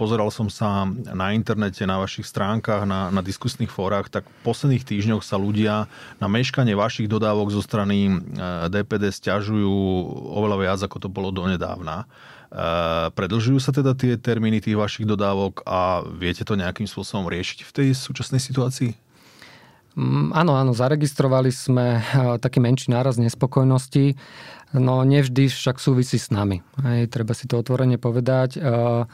pozeral 0.00 0.32
som 0.32 0.48
sa 0.48 0.88
na 0.88 1.36
internete, 1.36 1.84
na 1.84 2.00
vašich 2.00 2.24
stránkach, 2.24 2.88
na, 2.88 3.12
na 3.12 3.20
diskusných 3.20 3.68
fórach, 3.68 4.08
tak 4.08 4.24
v 4.24 4.48
posledných 4.48 4.88
týždňoch 4.88 5.20
sa 5.20 5.36
ľudia 5.36 5.92
na 6.24 6.26
meškanie 6.32 6.72
vašich 6.72 7.04
dodávok 7.04 7.52
zo 7.52 7.60
strany 7.60 8.16
DPD 8.72 9.12
e, 9.12 9.16
stiažujú 9.16 9.76
oveľa 10.40 10.56
viac, 10.64 10.80
ako 10.80 11.04
to 11.04 11.08
bolo 11.12 11.28
donedávna. 11.28 12.08
Predlžujú 13.12 13.58
sa 13.58 13.74
teda 13.74 13.98
tie 13.98 14.14
termíny 14.14 14.62
tých 14.62 14.78
vašich 14.78 15.10
dodávok 15.10 15.66
a 15.66 16.06
viete 16.06 16.46
to 16.46 16.54
nejakým 16.54 16.86
spôsobom 16.86 17.26
riešiť 17.26 17.66
v 17.66 17.70
tej 17.74 17.88
súčasnej 17.98 18.38
situácii? 18.38 19.03
Mm, 19.94 20.34
áno, 20.34 20.58
áno, 20.58 20.74
zaregistrovali 20.74 21.54
sme 21.54 22.02
eh, 22.02 22.36
taký 22.42 22.58
menší 22.58 22.90
náraz 22.90 23.14
nespokojnosti, 23.14 24.18
no 24.74 25.06
nevždy 25.06 25.46
však 25.46 25.78
súvisí 25.78 26.18
s 26.18 26.34
nami. 26.34 26.66
Hej, 26.82 27.14
treba 27.14 27.30
si 27.30 27.46
to 27.46 27.62
otvorene 27.62 27.94
povedať, 27.94 28.58
eh, 28.58 29.06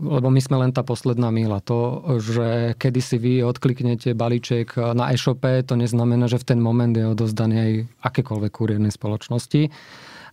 lebo 0.00 0.28
my 0.32 0.40
sme 0.40 0.56
len 0.64 0.72
tá 0.72 0.80
posledná 0.80 1.28
míla. 1.28 1.60
To, 1.68 2.00
že 2.16 2.72
kedy 2.80 3.00
si 3.04 3.16
vy 3.20 3.32
odkliknete 3.44 4.16
balíček 4.16 4.72
eh, 4.80 4.96
na 4.96 5.12
e-shope, 5.12 5.60
to 5.68 5.76
neznamená, 5.76 6.32
že 6.32 6.40
v 6.40 6.48
ten 6.56 6.60
moment 6.64 6.96
je 6.96 7.12
odozdaný 7.12 7.56
aj 7.60 7.72
akékoľvek 8.08 8.52
kuriérnej 8.56 8.92
spoločnosti. 8.92 9.68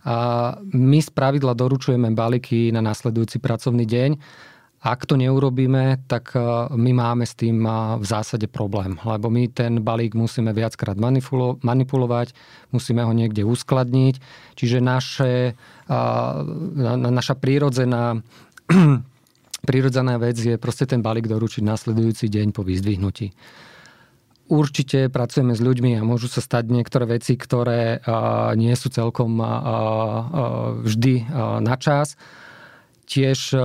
A 0.00 0.16
my 0.72 0.96
z 1.04 1.12
pravidla 1.12 1.52
doručujeme 1.52 2.08
balíky 2.16 2.72
na 2.72 2.80
nasledujúci 2.80 3.36
pracovný 3.36 3.84
deň 3.84 4.10
ak 4.80 5.04
to 5.04 5.20
neurobíme, 5.20 6.08
tak 6.08 6.32
e, 6.32 6.40
my 6.72 6.92
máme 6.96 7.28
s 7.28 7.36
tým 7.36 7.60
e, 7.68 8.00
v 8.00 8.04
zásade 8.08 8.48
problém, 8.48 8.96
lebo 9.04 9.28
my 9.28 9.52
ten 9.52 9.84
balík 9.84 10.16
musíme 10.16 10.56
viackrát 10.56 10.96
manipulovať, 11.60 12.32
musíme 12.72 13.04
ho 13.04 13.12
niekde 13.12 13.44
uskladniť, 13.44 14.14
čiže 14.56 14.80
naše, 14.80 15.52
e, 15.84 15.92
naša 16.96 17.36
prírodzená 17.36 18.24
prírodzená 19.68 20.16
vec 20.16 20.40
je 20.40 20.56
proste 20.56 20.88
ten 20.88 21.04
balík 21.04 21.28
doručiť 21.28 21.60
nasledujúci 21.60 22.32
deň 22.32 22.56
po 22.56 22.64
vyzdvihnutí. 22.64 23.36
Určite 24.48 25.12
pracujeme 25.12 25.52
s 25.52 25.60
ľuďmi 25.60 26.00
a 26.00 26.08
môžu 26.08 26.26
sa 26.26 26.40
stať 26.40 26.72
niektoré 26.72 27.06
veci, 27.06 27.38
ktoré 27.38 28.02
nie 28.58 28.74
sú 28.74 28.90
celkom 28.90 29.38
vždy 30.82 31.30
na 31.62 31.78
čas 31.78 32.18
Tiež 33.10 33.58
e, 33.58 33.60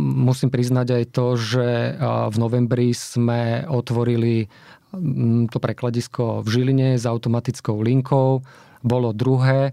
musím 0.00 0.48
priznať 0.48 0.88
aj 0.96 1.04
to, 1.12 1.26
že 1.36 1.68
e, 1.68 1.90
v 2.32 2.36
novembri 2.40 2.96
sme 2.96 3.68
otvorili 3.68 4.48
to 5.46 5.58
prekladisko 5.62 6.42
v 6.42 6.48
Žiline 6.50 6.98
s 6.98 7.06
automatickou 7.06 7.78
linkou. 7.78 8.42
Bolo 8.82 9.14
druhé, 9.14 9.70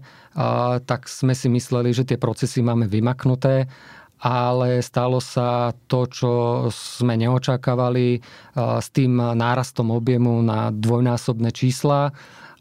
tak 0.86 1.10
sme 1.10 1.34
si 1.34 1.50
mysleli, 1.50 1.90
že 1.90 2.06
tie 2.06 2.14
procesy 2.14 2.62
máme 2.62 2.86
vymaknuté 2.86 3.66
ale 4.18 4.82
stalo 4.82 5.22
sa 5.22 5.70
to, 5.86 6.10
čo 6.10 6.30
sme 6.74 7.14
neočakávali 7.14 8.18
s 8.58 8.88
tým 8.90 9.14
nárastom 9.14 9.94
objemu 9.94 10.42
na 10.42 10.74
dvojnásobné 10.74 11.54
čísla 11.54 12.10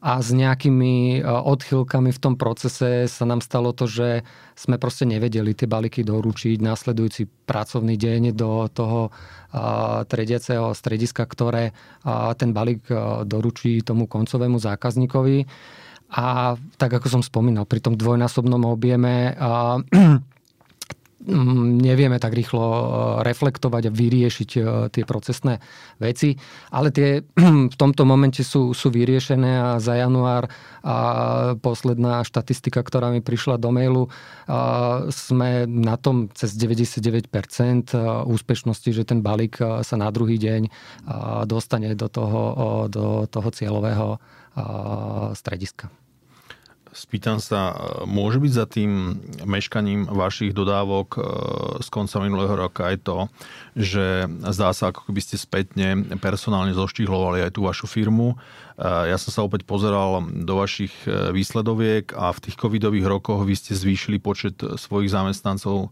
a 0.08 0.24
s 0.24 0.32
nejakými 0.32 1.20
e, 1.20 1.28
odchylkami 1.28 2.16
v 2.16 2.22
tom 2.24 2.40
procese 2.40 3.12
sa 3.12 3.28
nám 3.28 3.44
stalo 3.44 3.76
to, 3.76 3.92
že 3.92 4.24
sme 4.56 4.80
proste 4.80 5.04
nevedeli 5.04 5.52
tie 5.52 5.68
balíky 5.68 6.08
doručiť 6.08 6.64
následujúci 6.64 7.28
pracovný 7.44 8.00
deň 8.00 8.32
do 8.32 8.72
toho 8.72 9.12
e, 9.12 9.12
trediaceho 10.08 10.72
strediska, 10.72 11.28
ktoré 11.28 11.64
e, 11.70 11.74
ten 12.40 12.56
balík 12.56 12.88
doručí 13.28 13.84
tomu 13.84 14.08
koncovému 14.08 14.56
zákazníkovi. 14.64 15.44
A 16.08 16.56
tak 16.80 17.04
ako 17.04 17.20
som 17.20 17.24
spomínal, 17.24 17.68
pri 17.68 17.84
tom 17.84 18.00
dvojnásobnom 18.00 18.64
objeme 18.64 19.36
nevieme 21.28 22.18
tak 22.18 22.32
rýchlo 22.32 22.64
e, 22.64 22.84
reflektovať 23.28 23.92
a 23.92 23.96
vyriešiť 23.96 24.50
e, 24.56 24.60
tie 24.90 25.04
procesné 25.04 25.60
veci, 26.00 26.40
ale 26.72 26.90
tie 26.96 27.22
v 27.74 27.76
tomto 27.76 28.08
momente 28.08 28.42
sú, 28.42 28.72
sú 28.72 28.88
vyriešené 28.88 29.52
a 29.60 29.70
za 29.84 30.00
január 30.00 30.48
a 30.88 30.96
posledná 31.60 32.24
štatistika, 32.24 32.80
ktorá 32.80 33.12
mi 33.12 33.20
prišla 33.20 33.60
do 33.60 33.76
mailu, 33.76 34.08
sme 35.12 35.68
na 35.68 36.00
tom 36.00 36.32
cez 36.32 36.56
99% 36.56 37.28
úspešnosti, 38.24 38.90
že 38.96 39.04
ten 39.04 39.20
balík 39.20 39.60
sa 39.60 39.96
na 40.00 40.08
druhý 40.16 40.40
deň 40.40 40.72
dostane 41.44 41.92
do 41.92 42.08
toho, 42.08 42.88
do 42.88 43.28
toho 43.28 43.50
cieľového 43.52 44.16
strediska. 45.36 45.92
Spýtam 46.98 47.38
sa, 47.38 47.78
môže 48.10 48.42
byť 48.42 48.52
za 48.58 48.66
tým 48.66 49.22
meškaním 49.46 50.10
vašich 50.10 50.50
dodávok 50.50 51.08
e, 51.14 51.20
z 51.86 51.88
konca 51.94 52.18
minulého 52.26 52.58
roka 52.58 52.90
aj 52.90 53.06
to, 53.06 53.30
že 53.78 54.26
zdá 54.50 54.74
sa, 54.74 54.90
ako 54.90 55.06
keby 55.06 55.22
ste 55.22 55.38
spätne 55.38 56.18
personálne 56.18 56.74
zoštihlovali 56.74 57.46
aj 57.46 57.54
tú 57.54 57.70
vašu 57.70 57.86
firmu. 57.86 58.42
E, 58.78 59.10
ja 59.10 59.18
som 59.18 59.34
sa 59.34 59.42
opäť 59.42 59.66
pozeral 59.66 60.22
do 60.24 60.54
vašich 60.62 60.94
e, 61.10 61.34
výsledoviek 61.34 62.14
a 62.14 62.30
v 62.32 62.42
tých 62.46 62.56
covidových 62.56 63.10
rokoch 63.10 63.44
vy 63.44 63.58
ste 63.58 63.74
zvýšili 63.74 64.22
počet 64.22 64.62
svojich 64.62 65.10
zamestnancov 65.12 65.90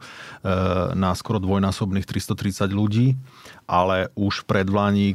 na 0.93 1.11
skoro 1.17 1.41
dvojnásobných 1.41 2.05
330 2.05 2.69
ľudí 2.69 3.17
ale 3.65 4.13
už 4.13 4.45
v 4.45 4.47
predvlani, 4.49 5.07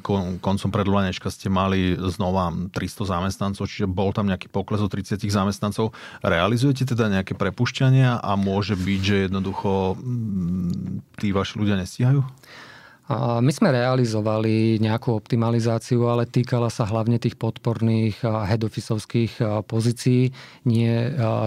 koncom 0.42 0.70
predvlanečka 0.74 1.30
ste 1.30 1.46
mali 1.46 1.94
znova 1.94 2.50
300 2.74 3.06
zamestnancov, 3.06 3.70
čiže 3.70 3.86
bol 3.86 4.10
tam 4.10 4.26
nejaký 4.26 4.50
pokles 4.50 4.82
o 4.82 4.90
30 4.90 5.22
zamestnancov. 5.22 5.94
Realizujete 6.20 6.82
teda 6.82 7.06
nejaké 7.06 7.38
prepušťania 7.38 8.18
a 8.18 8.34
môže 8.34 8.74
byť, 8.74 9.00
že 9.00 9.16
jednoducho 9.30 9.94
tí 11.22 11.30
vaši 11.30 11.54
ľudia 11.62 11.78
nestíhajú? 11.78 12.26
My 13.18 13.50
sme 13.50 13.74
realizovali 13.74 14.78
nejakú 14.78 15.18
optimalizáciu, 15.18 16.06
ale 16.06 16.30
týkala 16.30 16.70
sa 16.70 16.86
hlavne 16.86 17.18
tých 17.18 17.34
podporných 17.34 18.22
head 18.22 18.62
pozícií, 19.66 20.30
nie 20.62 20.92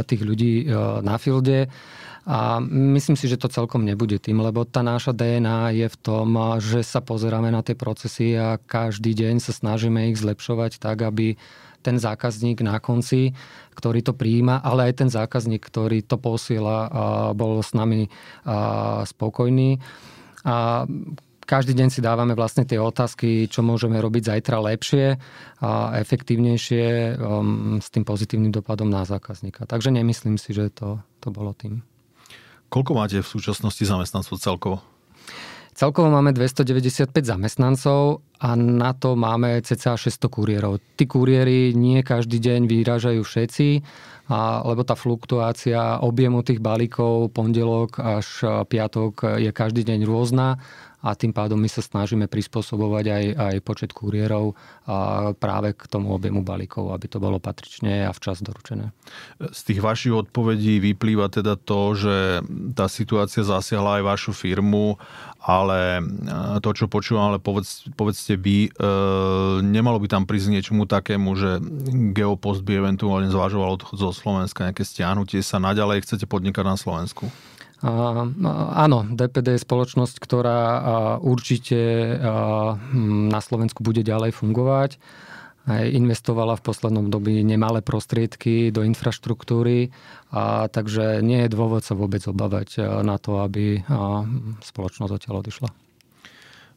tých 0.03 0.22
ľudí 0.27 0.67
na 1.00 1.15
fielde. 1.15 1.72
A 2.27 2.60
myslím 2.67 3.15
si, 3.15 3.32
že 3.32 3.39
to 3.39 3.48
celkom 3.48 3.88
nebude 3.88 4.20
tým, 4.20 4.43
lebo 4.43 4.67
tá 4.67 4.84
náša 4.84 5.15
DNA 5.15 5.75
je 5.75 5.88
v 5.88 5.98
tom, 6.03 6.36
že 6.60 6.84
sa 6.84 7.00
pozeráme 7.00 7.48
na 7.48 7.63
tie 7.63 7.79
procesy 7.79 8.36
a 8.36 8.60
každý 8.60 9.15
deň 9.15 9.39
sa 9.39 9.55
snažíme 9.55 10.12
ich 10.12 10.20
zlepšovať 10.20 10.84
tak, 10.84 11.00
aby 11.03 11.39
ten 11.84 12.00
zákazník 12.00 12.63
na 12.63 12.79
konci, 12.79 13.36
ktorý 13.75 14.03
to 14.03 14.15
prijíma, 14.15 14.63
ale 14.63 14.91
aj 14.91 15.03
ten 15.03 15.10
zákazník, 15.12 15.63
ktorý 15.63 16.03
to 16.03 16.15
posiela, 16.20 16.88
bol 17.36 17.60
s 17.60 17.75
nami 17.75 18.08
spokojný. 19.03 19.84
A 20.43 20.88
každý 21.45 21.77
deň 21.77 21.89
si 21.91 22.00
dávame 22.00 22.33
vlastne 22.33 22.63
tie 22.63 22.79
otázky, 22.79 23.47
čo 23.47 23.62
môžeme 23.62 24.00
robiť 24.00 24.33
zajtra 24.33 24.57
lepšie 24.73 25.19
a 25.63 25.97
efektívnejšie 26.01 27.17
um, 27.19 27.77
s 27.79 27.88
tým 27.93 28.03
pozitívnym 28.07 28.51
dopadom 28.51 28.89
na 28.89 29.03
zákazníka. 29.03 29.67
Takže 29.67 29.91
nemyslím 29.91 30.41
si, 30.41 30.51
že 30.55 30.73
to, 30.73 31.03
to 31.19 31.29
bolo 31.29 31.55
tým. 31.55 31.83
Koľko 32.73 32.91
máte 32.97 33.21
v 33.21 33.27
súčasnosti 33.27 33.85
zamestnancov 33.85 34.41
celkovo? 34.41 34.81
Celkovo 35.73 36.13
máme 36.13 36.38
295 36.38 37.09
zamestnancov 37.25 38.21
a 38.38 38.53
na 38.53 38.93
to 38.93 39.17
máme 39.17 39.57
cca 39.65 39.97
600 39.97 40.29
kuriérov. 40.29 40.77
Tí 40.93 41.09
kuriéry 41.09 41.73
nie 41.73 42.05
každý 42.05 42.38
deň 42.38 42.69
vyrážajú 42.69 43.21
všetci, 43.25 43.81
a, 44.29 44.62
lebo 44.69 44.85
tá 44.85 44.93
fluktuácia 44.93 45.97
objemu 46.05 46.45
tých 46.45 46.62
balíkov 46.62 47.33
pondelok 47.33 47.97
až 47.97 48.45
piatok 48.69 49.41
je 49.41 49.50
každý 49.50 49.81
deň 49.81 50.05
rôzna 50.05 50.62
a 51.03 51.19
tým 51.19 51.36
pádom 51.36 51.60
my 51.60 51.67
sa 51.67 51.83
snažíme 51.83 52.31
prispôsobovať 52.31 53.05
aj, 53.12 53.25
aj 53.36 53.55
počet 53.60 53.91
kuriérov 53.91 54.55
a 54.88 55.29
práve 55.36 55.75
k 55.75 55.83
tomu 55.91 56.15
objemu 56.15 56.39
balíkov, 56.48 56.95
aby 56.95 57.12
to 57.12 57.19
bolo 57.19 57.43
patrične 57.43 58.07
a 58.07 58.12
včas 58.15 58.39
doručené. 58.39 58.95
Z 59.51 59.62
tých 59.67 59.83
vašich 59.83 60.15
odpovedí 60.15 60.79
vyplýva 60.79 61.27
teda 61.27 61.60
to, 61.60 61.93
že 62.00 62.15
tá 62.72 62.88
situácia 62.88 63.43
zasiahla 63.43 64.00
aj 64.00 64.03
vašu 64.07 64.31
firmu, 64.31 64.95
ale 65.43 66.00
e, 66.00 66.03
to, 66.63 66.72
čo 66.72 66.88
počúvam, 66.88 67.36
ale 67.36 67.43
povedz, 67.43 67.91
povedzte 68.00 68.39
vy, 68.39 68.72
e, 68.72 68.89
nemalo 69.60 70.00
by 70.00 70.07
tam 70.07 70.24
prísť 70.24 70.55
niečomu 70.55 70.88
takému, 70.88 71.29
že 71.36 71.60
Geopost 72.15 72.63
by 72.63 72.79
eventuálne 72.79 73.27
zvažoval 73.27 73.75
odchod 73.75 74.00
zo 74.00 74.15
Slovenska, 74.15 74.72
nejaké 74.72 74.88
stiahnutie 74.88 75.43
sa 75.43 75.60
naďalej 75.60 76.07
chcete 76.07 76.31
podnikať 76.31 76.63
na 76.63 76.79
Slovensku? 76.79 77.27
Áno, 77.84 79.04
DPD 79.12 79.60
je 79.60 79.66
spoločnosť, 79.68 80.16
ktorá 80.24 80.60
určite 81.20 82.16
na 83.04 83.40
Slovensku 83.44 83.84
bude 83.84 84.08
ďalej 84.08 84.32
fungovať. 84.32 84.96
Investovala 85.68 86.56
v 86.60 86.63
poslednom 86.63 87.12
dobi 87.12 87.44
nemalé 87.44 87.84
prostriedky 87.84 88.72
do 88.72 88.88
infraštruktúry, 88.88 89.92
a 90.32 90.72
takže 90.72 91.20
nie 91.20 91.44
je 91.44 91.52
dôvod 91.52 91.84
sa 91.84 91.96
vôbec 91.96 92.24
obávať 92.24 93.04
na 93.04 93.20
to, 93.20 93.44
aby 93.44 93.84
spoločnosť 94.63 95.12
zatiaľ 95.12 95.44
odišla. 95.44 95.83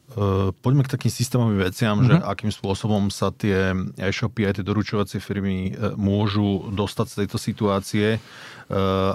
Eh, 0.06 0.54
poďme 0.62 0.86
k 0.86 0.94
takým 0.94 1.10
systémovým 1.10 1.66
veciam, 1.66 1.98
mm-hmm. 1.98 2.06
že 2.06 2.14
mhm. 2.22 2.24
akým 2.30 2.52
spôsobom 2.54 3.10
sa 3.10 3.34
tie 3.34 3.74
e-shopy 3.98 4.46
aj 4.46 4.62
tie 4.62 4.64
doručovacie 4.64 5.18
firmy 5.18 5.74
eh, 5.74 5.98
môžu 5.98 6.70
dostať 6.70 7.06
z 7.10 7.16
tejto 7.26 7.38
situácie. 7.42 8.06
Eh, 8.14 8.22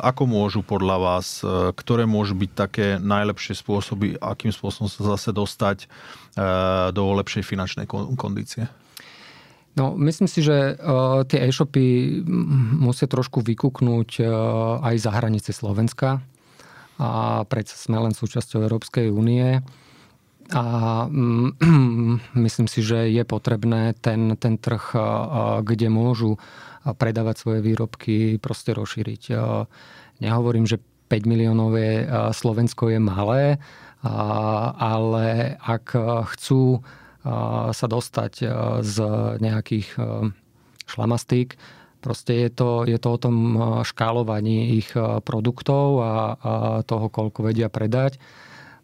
ako 0.04 0.28
môžu 0.28 0.60
podľa 0.68 0.98
vás, 1.00 1.48
ktoré 1.80 2.04
môžu 2.04 2.36
byť 2.36 2.52
také 2.52 2.88
najlepšie 3.00 3.56
spôsoby, 3.56 4.20
akým 4.20 4.52
spôsobom 4.52 4.92
sa 4.92 5.16
zase 5.16 5.32
dostať 5.32 5.88
do 6.96 7.04
lepšej 7.20 7.44
finančnej 7.44 7.84
kondície? 8.16 8.72
No, 9.76 10.00
myslím 10.00 10.32
si, 10.32 10.40
že 10.40 10.80
uh, 10.80 11.28
tie 11.28 11.44
e-shopy 11.44 12.24
musia 12.80 13.04
trošku 13.12 13.44
vykúknúť 13.44 14.24
uh, 14.24 14.28
aj 14.80 14.96
za 14.96 15.12
hranice 15.12 15.52
Slovenska. 15.52 16.24
A 16.96 17.44
predsa 17.52 17.76
sme 17.76 18.00
len 18.00 18.16
súčasťou 18.16 18.64
Európskej 18.64 19.12
únie. 19.12 19.60
A 20.52 20.64
mm, 21.08 21.50
myslím 22.46 22.68
si, 22.68 22.84
že 22.84 23.08
je 23.08 23.24
potrebné 23.24 23.96
ten, 24.00 24.36
ten 24.36 24.60
trh, 24.60 24.96
kde 25.64 25.88
môžu 25.88 26.36
predávať 26.84 27.36
svoje 27.38 27.60
výrobky, 27.62 28.42
proste 28.42 28.74
rozšíriť. 28.74 29.38
Nehovorím, 30.20 30.66
že 30.66 30.82
5 31.10 31.30
miliónové 31.30 32.08
Slovensko 32.34 32.90
je 32.90 33.00
malé, 33.00 33.44
ale 34.02 35.60
ak 35.62 35.94
chcú 36.36 36.82
sa 37.72 37.88
dostať 37.88 38.34
z 38.82 38.98
nejakých 39.40 39.88
šlamastík, 40.90 41.56
Proste 42.02 42.34
je 42.34 42.50
to, 42.50 42.82
je 42.90 42.98
to 42.98 43.14
o 43.14 43.22
tom 43.22 43.36
škálovaní 43.86 44.82
ich 44.82 44.90
produktov 45.22 46.02
a, 46.02 46.10
a 46.10 46.14
toho, 46.82 47.14
koľko 47.14 47.46
vedia 47.46 47.70
predať. 47.70 48.18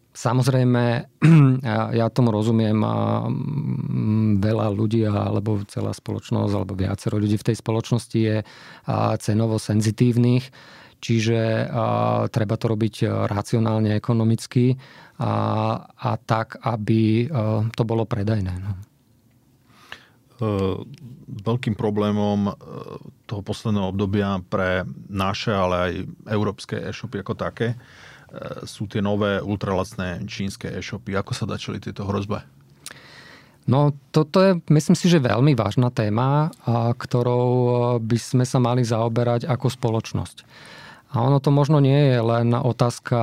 Samozrejme, 0.08 0.84
ja 1.98 2.06
tomu 2.10 2.34
rozumiem 2.34 2.78
a 2.82 3.28
veľa 4.40 4.66
ľudí 4.74 5.06
alebo 5.06 5.62
celá 5.70 5.94
spoločnosť 5.94 6.52
alebo 6.52 6.74
viacero 6.74 7.20
ľudí 7.20 7.38
v 7.38 7.46
tej 7.52 7.56
spoločnosti 7.60 8.18
je 8.18 8.36
cenovo 9.22 9.56
senzitívnych, 9.60 10.50
čiže 10.98 11.70
treba 12.34 12.54
to 12.58 12.66
robiť 12.66 12.94
racionálne, 13.30 13.94
ekonomicky 13.94 14.74
a, 15.22 15.34
a 15.86 16.10
tak, 16.18 16.58
aby 16.66 17.30
to 17.76 17.82
bolo 17.86 18.02
predajné. 18.02 18.54
No. 18.58 18.72
Veľkým 21.28 21.74
problémom 21.74 22.54
toho 23.26 23.42
posledného 23.42 23.90
obdobia 23.90 24.38
pre 24.46 24.86
naše, 25.10 25.50
ale 25.54 25.74
aj 25.78 25.92
európske 26.30 26.78
e-shopy 26.78 27.22
ako 27.22 27.34
také 27.38 27.74
E, 27.74 28.07
sú 28.68 28.84
tie 28.86 29.00
nové 29.00 29.40
ultralacné 29.40 30.24
čínske 30.28 30.68
e-shopy. 30.68 31.16
Ako 31.16 31.32
sa 31.32 31.48
dá 31.48 31.56
čeliť 31.56 31.90
tieto 31.90 32.04
hrozbe? 32.04 32.44
No, 33.68 33.92
toto 34.16 34.40
je, 34.40 34.56
myslím 34.72 34.96
si, 34.96 35.12
že 35.12 35.20
veľmi 35.20 35.52
vážna 35.52 35.92
téma, 35.92 36.48
ktorou 36.96 37.48
e, 37.52 37.72
by 38.00 38.16
sme 38.16 38.44
sa 38.48 38.56
mali 38.56 38.80
zaoberať 38.80 39.44
ako 39.44 39.68
spoločnosť. 39.68 40.36
A 41.12 41.24
ono 41.24 41.36
to 41.40 41.48
možno 41.52 41.80
nie 41.80 42.12
je 42.12 42.20
len 42.20 42.52
otázka 42.52 43.16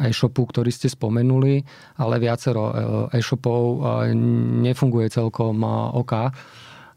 e-shopu, 0.00 0.48
ktorý 0.48 0.72
ste 0.72 0.88
spomenuli, 0.88 1.60
ale 2.00 2.20
viacero 2.20 2.64
e, 2.68 2.74
e-shopov 3.16 3.80
nefunguje 4.60 5.12
celkom 5.12 5.64
OK. 5.96 6.12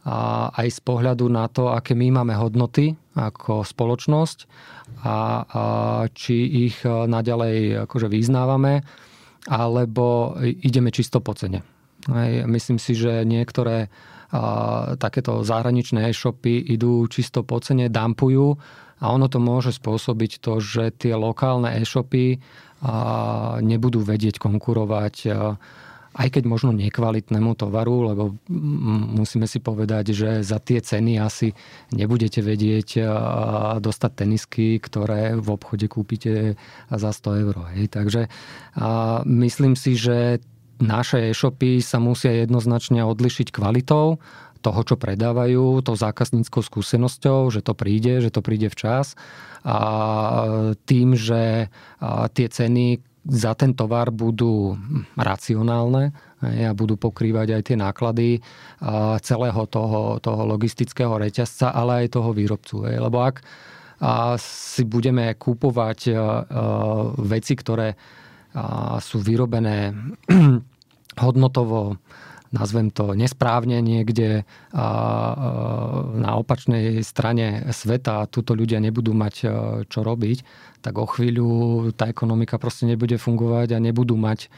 A 0.06 0.17
aj 0.52 0.67
z 0.67 0.80
pohľadu 0.84 1.32
na 1.32 1.47
to, 1.47 1.71
aké 1.71 1.95
my 1.95 2.12
máme 2.12 2.36
hodnoty 2.36 2.95
ako 3.15 3.63
spoločnosť 3.63 4.38
a, 5.01 5.08
a 5.08 5.17
či 6.12 6.67
ich 6.67 6.84
e, 6.84 7.08
naďalej 7.08 7.88
akože 7.88 8.12
vyznávame, 8.12 8.84
alebo 9.47 10.36
ideme 10.41 10.91
čisto 10.91 11.23
po 11.23 11.32
cene. 11.34 11.63
Aj, 12.12 12.32
myslím 12.45 12.78
si, 12.78 12.93
že 12.93 13.23
niektoré 13.23 13.88
a, 13.88 14.93
takéto 14.99 15.41
zahraničné 15.47 16.12
e-shopy 16.12 16.60
idú 16.60 17.08
čisto 17.08 17.47
po 17.47 17.63
cene, 17.63 17.88
dampujú 17.88 18.60
a 18.99 19.06
ono 19.12 19.32
to 19.32 19.39
môže 19.39 19.75
spôsobiť 19.80 20.43
to, 20.43 20.60
že 20.60 20.91
tie 20.99 21.15
lokálne 21.15 21.71
e-shopy 21.80 22.43
a, 22.84 23.63
nebudú 23.63 24.04
vedieť 24.04 24.43
konkurovať 24.43 25.15
a, 25.32 25.56
aj 26.15 26.28
keď 26.32 26.43
možno 26.47 26.71
nekvalitnému 26.71 27.60
tovaru, 27.60 28.15
lebo 28.15 28.39
musíme 29.19 29.51
si 29.51 29.60
povedať, 29.60 30.15
že 30.15 30.30
za 30.47 30.63
tie 30.63 30.80
ceny 30.80 31.19
asi 31.19 31.51
nebudete 31.91 32.39
vedieť 32.39 33.04
dostať 33.84 34.12
tenisky, 34.15 34.80
ktoré 34.80 35.36
v 35.36 35.47
obchode 35.51 35.91
kúpite 35.91 36.56
za 36.88 37.12
100 37.12 37.43
eur. 37.43 37.56
Takže 37.91 38.32
myslím 39.28 39.75
si, 39.75 39.99
že 39.99 40.39
naše 40.80 41.36
e-shopy 41.36 41.84
sa 41.84 41.99
musia 41.99 42.32
jednoznačne 42.47 43.04
odlišiť 43.04 43.51
kvalitou 43.51 44.19
toho, 44.63 44.82
čo 44.82 44.95
predávajú, 44.97 45.84
to 45.86 45.93
zákazníckou 45.93 46.63
skúsenosťou, 46.65 47.54
že 47.54 47.62
to 47.62 47.78
príde, 47.78 48.23
že 48.23 48.34
to 48.34 48.41
príde 48.41 48.71
včas 48.71 49.13
a 49.62 49.78
tým, 50.89 51.13
že 51.13 51.69
tie 52.34 52.47
ceny, 52.49 53.04
za 53.26 53.58
ten 53.58 53.74
tovar 53.74 54.14
budú 54.14 54.78
racionálne 55.18 56.14
a 56.46 56.72
budú 56.78 56.94
pokrývať 56.94 57.58
aj 57.58 57.62
tie 57.66 57.78
náklady 57.78 58.30
celého 59.26 59.62
toho, 59.66 60.22
toho 60.22 60.42
logistického 60.46 61.18
reťazca, 61.18 61.74
ale 61.74 62.06
aj 62.06 62.22
toho 62.22 62.30
výrobcu. 62.38 62.86
Lebo 62.86 63.18
ak 63.26 63.42
si 64.38 64.86
budeme 64.86 65.34
kúpovať 65.34 66.00
veci, 67.26 67.54
ktoré 67.58 67.98
sú 69.02 69.18
vyrobené 69.20 69.96
hodnotovo 71.26 71.98
nazvem 72.53 72.93
to 72.93 73.17
nesprávne 73.17 73.81
niekde 73.81 74.43
na 76.15 76.31
opačnej 76.38 77.01
strane 77.01 77.69
sveta 77.73 78.25
a 78.25 78.29
túto 78.29 78.53
ľudia 78.53 78.77
nebudú 78.84 79.13
mať 79.17 79.36
čo 79.89 79.99
robiť, 80.05 80.38
tak 80.86 81.01
o 81.01 81.10
chvíľu 81.10 81.49
tá 81.97 82.05
ekonomika 82.10 82.62
proste 82.62 82.86
nebude 82.86 83.17
fungovať 83.17 83.73
a 83.73 83.81
nebudú 83.81 84.13
mať 84.13 84.53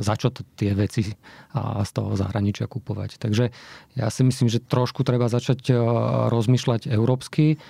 za 0.00 0.14
čo 0.16 0.32
tie 0.32 0.72
veci 0.72 1.12
z 1.12 1.90
toho 1.92 2.16
zahraničia 2.16 2.64
kupovať. 2.64 3.20
Takže 3.20 3.52
ja 3.94 4.08
si 4.08 4.22
myslím, 4.24 4.48
že 4.48 4.64
trošku 4.64 5.04
treba 5.04 5.28
začať 5.28 5.70
rozmýšľať 6.32 6.88
európsky 6.88 7.60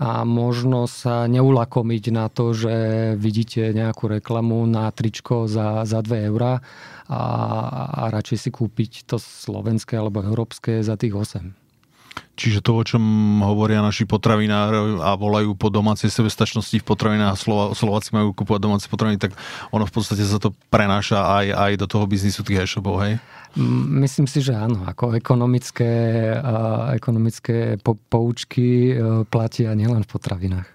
a 0.00 0.24
možno 0.24 0.88
sa 0.88 1.28
neulakomiť 1.28 2.04
na 2.10 2.26
to, 2.32 2.56
že 2.56 2.74
vidíte 3.20 3.76
nejakú 3.76 4.08
reklamu 4.08 4.64
na 4.64 4.88
tričko 4.88 5.44
za, 5.46 5.84
za 5.84 6.00
2 6.00 6.28
eurá 6.32 6.64
a, 7.08 7.22
a 7.92 8.02
radšej 8.08 8.38
si 8.38 8.50
kúpiť 8.50 8.92
to 9.04 9.20
slovenské 9.20 10.00
alebo 10.00 10.24
európske 10.24 10.80
za 10.80 10.96
tých 10.96 11.12
8. 11.12 11.61
Čiže 12.42 12.58
to, 12.58 12.74
o 12.74 12.82
čom 12.82 13.02
hovoria 13.46 13.78
naši 13.78 14.02
potravinári 14.02 14.98
a 14.98 15.14
volajú 15.14 15.54
po 15.54 15.70
domácej 15.70 16.10
sebestačnosti 16.10 16.74
v 16.74 16.82
potravinách, 16.82 17.38
Slova, 17.38 17.70
Slováci 17.70 18.10
majú 18.10 18.34
kúpovať 18.34 18.58
domáce 18.58 18.90
potraviny, 18.90 19.14
tak 19.14 19.38
ono 19.70 19.86
v 19.86 19.94
podstate 19.94 20.26
sa 20.26 20.42
to 20.42 20.50
prenáša 20.66 21.22
aj, 21.22 21.46
aj 21.54 21.72
do 21.78 21.86
toho 21.86 22.02
biznisu 22.10 22.42
tých 22.42 22.66
e-shopov, 22.66 22.98
hej? 23.06 23.22
Myslím 23.94 24.26
si, 24.26 24.42
že 24.42 24.58
áno. 24.58 24.82
Ako 24.82 25.14
ekonomické, 25.14 26.34
ekonomické 26.98 27.78
poučky 28.10 28.90
e, 28.90 29.22
platia 29.30 29.70
nielen 29.78 30.02
v 30.02 30.10
potravinách. 30.10 30.66
E, 30.66 30.74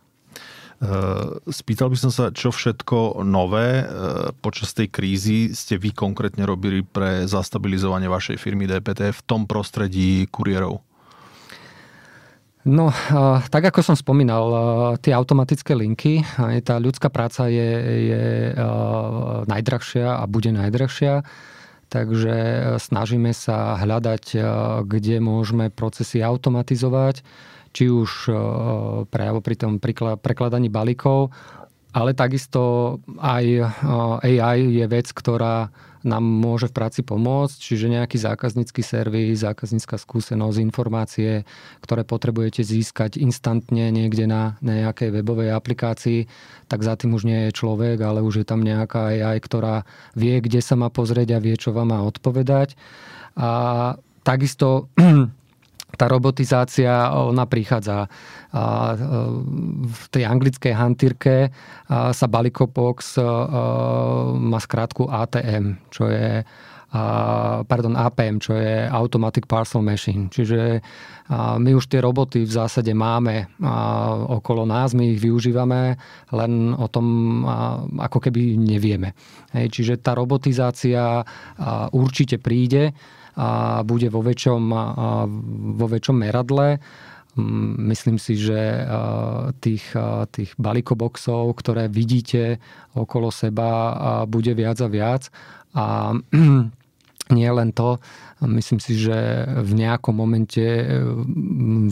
spýtal 1.52 1.92
by 1.92 1.98
som 2.00 2.16
sa, 2.16 2.32
čo 2.32 2.56
všetko 2.56 3.28
nové 3.28 3.84
e, 3.84 3.86
počas 4.40 4.72
tej 4.72 4.88
krízy 4.88 5.52
ste 5.52 5.76
vy 5.76 5.92
konkrétne 5.92 6.48
robili 6.48 6.80
pre 6.80 7.28
zastabilizovanie 7.28 8.08
vašej 8.08 8.40
firmy 8.40 8.72
DPT 8.72 9.12
v 9.12 9.22
tom 9.28 9.44
prostredí 9.44 10.32
kuriérov? 10.32 10.87
No, 12.68 12.92
tak 13.48 13.72
ako 13.72 13.80
som 13.80 13.96
spomínal, 13.96 14.44
tie 15.00 15.16
automatické 15.16 15.72
linky, 15.72 16.20
tá 16.68 16.76
ľudská 16.76 17.08
práca 17.08 17.48
je, 17.48 17.70
je 18.12 18.24
najdrahšia 19.48 20.20
a 20.20 20.24
bude 20.28 20.52
najdrahšia. 20.52 21.24
Takže 21.88 22.36
e, 22.36 22.60
snažíme 22.84 23.32
sa 23.32 23.80
hľadať, 23.80 24.36
kde 24.84 25.24
môžeme 25.24 25.72
procesy 25.72 26.20
automatizovať, 26.20 27.24
či 27.72 27.88
už 27.88 28.28
e, 28.28 28.32
právo 29.08 29.40
pri 29.40 29.56
tom 29.56 29.80
prekladaní 30.20 30.68
balíkov, 30.68 31.32
ale 31.96 32.12
takisto 32.12 33.00
aj 33.24 33.72
AI 34.20 34.84
je 34.84 34.86
vec, 34.92 35.08
ktorá 35.16 35.72
nám 36.08 36.24
môže 36.24 36.72
v 36.72 36.76
práci 36.80 37.04
pomôcť, 37.04 37.60
čiže 37.60 37.92
nejaký 37.92 38.16
zákaznícky 38.16 38.80
servis, 38.80 39.44
zákaznícka 39.44 40.00
skúsenosť, 40.00 40.58
informácie, 40.64 41.44
ktoré 41.84 42.08
potrebujete 42.08 42.64
získať 42.64 43.20
instantne 43.20 43.92
niekde 43.92 44.26
na 44.26 44.56
nejakej 44.64 45.12
webovej 45.12 45.52
aplikácii, 45.52 46.32
tak 46.72 46.82
za 46.82 46.96
tým 46.96 47.14
už 47.14 47.28
nie 47.28 47.52
je 47.52 47.58
človek, 47.60 48.00
ale 48.00 48.24
už 48.24 48.42
je 48.42 48.46
tam 48.48 48.64
nejaká 48.64 49.20
AI, 49.20 49.38
ktorá 49.44 49.84
vie, 50.16 50.40
kde 50.40 50.64
sa 50.64 50.80
má 50.80 50.88
pozrieť 50.88 51.36
a 51.36 51.44
vie, 51.44 51.60
čo 51.60 51.76
vám 51.76 51.92
má 51.92 52.00
odpovedať. 52.08 52.80
A 53.36 53.50
takisto 54.24 54.88
tá 56.00 56.06
robotizácia, 56.08 57.12
ona 57.12 57.44
prichádza. 57.50 58.08
A 58.58 58.98
v 59.86 60.04
tej 60.10 60.26
anglickej 60.26 60.74
hantírke 60.74 61.54
sa 61.94 62.26
Balikobox 62.26 63.22
má 64.34 64.58
skrátku 64.58 65.06
ATM, 65.06 65.78
čo 65.94 66.10
je 66.10 66.42
pardon, 67.68 68.00
APM, 68.00 68.40
čo 68.40 68.56
je 68.56 68.88
Automatic 68.88 69.44
Parcel 69.44 69.84
Machine. 69.84 70.32
Čiže 70.32 70.80
my 71.36 71.72
už 71.76 71.92
tie 71.92 72.00
roboty 72.00 72.48
v 72.48 72.56
zásade 72.56 72.96
máme 72.96 73.52
okolo 74.32 74.64
nás, 74.64 74.96
my 74.96 75.14
ich 75.14 75.20
využívame, 75.20 76.00
len 76.32 76.72
o 76.74 76.88
tom 76.88 77.44
ako 78.00 78.24
keby 78.24 78.56
nevieme. 78.56 79.12
Čiže 79.52 80.00
tá 80.00 80.16
robotizácia 80.16 81.28
určite 81.92 82.40
príde 82.40 82.96
a 83.38 83.84
bude 83.86 84.10
vo 84.10 84.24
väčšom, 84.26 84.64
vo 85.78 85.86
väčšom 85.92 86.16
meradle. 86.18 86.82
Mm, 87.38 87.94
myslím 87.94 88.18
si, 88.18 88.34
že 88.34 88.90
tých, 89.62 89.94
tých 90.34 90.52
balikoboxov, 90.58 91.54
ktoré 91.54 91.86
vidíte 91.86 92.58
okolo 92.98 93.30
seba, 93.30 94.26
bude 94.26 94.58
viac 94.58 94.82
a 94.82 94.90
viac. 94.90 95.30
A 95.78 96.18
nie 97.38 97.50
len 97.54 97.70
to, 97.78 98.02
myslím 98.42 98.82
si, 98.82 98.98
že 98.98 99.46
v 99.46 99.72
nejakom 99.78 100.16
momente 100.18 100.64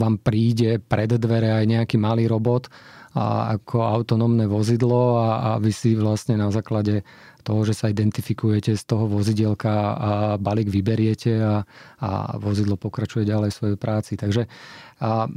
vám 0.01 0.17
príde 0.17 0.81
pred 0.81 1.13
dvere 1.13 1.61
aj 1.61 1.65
nejaký 1.69 1.95
malý 2.01 2.25
robot 2.25 2.71
ako 3.15 3.79
autonómne 3.79 4.43
vozidlo 4.43 5.23
a, 5.23 5.29
a 5.39 5.49
vy 5.63 5.71
si 5.71 5.95
vlastne 5.95 6.35
na 6.35 6.51
základe 6.51 7.07
toho, 7.45 7.61
že 7.61 7.77
sa 7.77 7.93
identifikujete 7.93 8.73
z 8.73 8.83
toho 8.89 9.05
vozidielka 9.05 9.69
a 9.93 10.09
balík 10.41 10.73
vyberiete 10.73 11.37
a, 11.37 11.61
a 12.01 12.09
vozidlo 12.41 12.73
pokračuje 12.81 13.29
ďalej 13.29 13.53
v 13.53 13.57
svojej 13.61 13.77
práci. 13.77 14.17
Takže 14.17 14.49
a 14.95 15.27